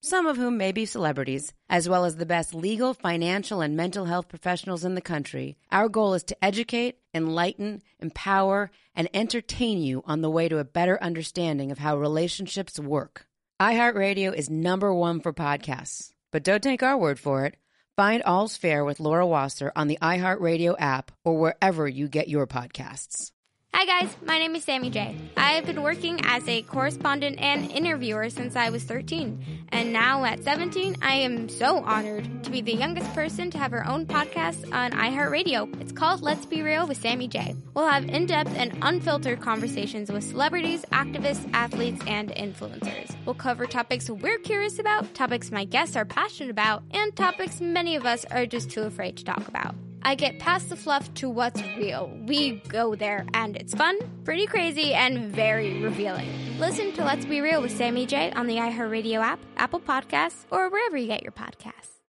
some 0.00 0.26
of 0.26 0.36
whom 0.36 0.56
may 0.56 0.72
be 0.72 0.86
celebrities, 0.86 1.52
as 1.68 1.88
well 1.88 2.04
as 2.04 2.16
the 2.16 2.26
best 2.26 2.54
legal, 2.54 2.94
financial, 2.94 3.60
and 3.60 3.76
mental 3.76 4.04
health 4.04 4.28
professionals 4.28 4.84
in 4.84 4.94
the 4.94 5.00
country, 5.00 5.56
our 5.72 5.88
goal 5.88 6.14
is 6.14 6.22
to 6.24 6.44
educate, 6.44 6.98
enlighten, 7.12 7.82
empower, 7.98 8.70
and 8.94 9.08
entertain 9.12 9.78
you 9.78 10.02
on 10.06 10.20
the 10.20 10.30
way 10.30 10.48
to 10.48 10.58
a 10.58 10.64
better 10.64 11.02
understanding 11.02 11.70
of 11.70 11.78
how 11.78 11.96
relationships 11.96 12.78
work. 12.78 13.26
iHeartRadio 13.60 14.32
is 14.32 14.48
number 14.48 14.94
one 14.94 15.20
for 15.20 15.32
podcasts, 15.32 16.12
but 16.30 16.44
don't 16.44 16.62
take 16.62 16.82
our 16.82 16.96
word 16.96 17.18
for 17.18 17.44
it. 17.44 17.56
Find 17.96 18.22
All's 18.22 18.56
Fair 18.56 18.84
with 18.84 19.00
Laura 19.00 19.26
Wasser 19.26 19.72
on 19.74 19.88
the 19.88 19.98
iHeartRadio 20.00 20.76
app 20.78 21.10
or 21.24 21.36
wherever 21.36 21.88
you 21.88 22.06
get 22.06 22.28
your 22.28 22.46
podcasts. 22.46 23.32
Hi 23.74 23.84
guys, 23.84 24.16
my 24.24 24.38
name 24.38 24.56
is 24.56 24.64
Sammy 24.64 24.90
J. 24.90 25.16
I've 25.36 25.66
been 25.66 25.82
working 25.82 26.20
as 26.24 26.46
a 26.48 26.62
correspondent 26.62 27.38
and 27.38 27.70
interviewer 27.70 28.30
since 28.30 28.56
I 28.56 28.70
was 28.70 28.82
13. 28.82 29.57
And 29.70 29.92
now 29.92 30.24
at 30.24 30.42
17, 30.44 30.96
I 31.02 31.14
am 31.14 31.48
so 31.48 31.78
honored 31.78 32.44
to 32.44 32.50
be 32.50 32.60
the 32.60 32.74
youngest 32.74 33.12
person 33.14 33.50
to 33.50 33.58
have 33.58 33.70
her 33.70 33.86
own 33.86 34.06
podcast 34.06 34.72
on 34.72 34.92
iHeartRadio. 34.92 35.80
It's 35.80 35.92
called 35.92 36.22
Let's 36.22 36.46
Be 36.46 36.62
Real 36.62 36.86
with 36.86 37.00
Sammy 37.00 37.28
J. 37.28 37.54
We'll 37.74 37.86
have 37.86 38.08
in-depth 38.08 38.54
and 38.56 38.76
unfiltered 38.82 39.40
conversations 39.40 40.10
with 40.10 40.24
celebrities, 40.24 40.84
activists, 40.92 41.48
athletes, 41.52 42.02
and 42.06 42.30
influencers. 42.30 43.14
We'll 43.24 43.34
cover 43.34 43.66
topics 43.66 44.10
we're 44.10 44.38
curious 44.38 44.78
about, 44.78 45.14
topics 45.14 45.50
my 45.50 45.64
guests 45.64 45.96
are 45.96 46.04
passionate 46.04 46.50
about, 46.50 46.82
and 46.90 47.14
topics 47.14 47.60
many 47.60 47.96
of 47.96 48.06
us 48.06 48.24
are 48.30 48.46
just 48.46 48.70
too 48.70 48.82
afraid 48.82 49.16
to 49.18 49.24
talk 49.24 49.46
about. 49.48 49.74
I 50.02 50.14
get 50.14 50.38
past 50.38 50.68
the 50.68 50.76
fluff 50.76 51.12
to 51.14 51.28
what's 51.28 51.62
real. 51.76 52.16
We 52.26 52.62
go 52.68 52.94
there, 52.94 53.26
and 53.34 53.56
it's 53.56 53.74
fun, 53.74 53.98
pretty 54.24 54.46
crazy, 54.46 54.94
and 54.94 55.30
very 55.30 55.82
revealing. 55.82 56.28
Listen 56.58 56.92
to 56.94 57.04
Let's 57.04 57.24
Be 57.24 57.40
Real 57.40 57.62
with 57.62 57.76
Sammy 57.76 58.06
J 58.06 58.32
on 58.32 58.46
the 58.46 58.56
iHeartRadio 58.56 59.20
app, 59.20 59.40
Apple 59.56 59.80
Podcasts, 59.80 60.44
or 60.50 60.68
wherever 60.70 60.96
you 60.96 61.06
get 61.06 61.22
your 61.22 61.32
podcasts. 61.32 61.97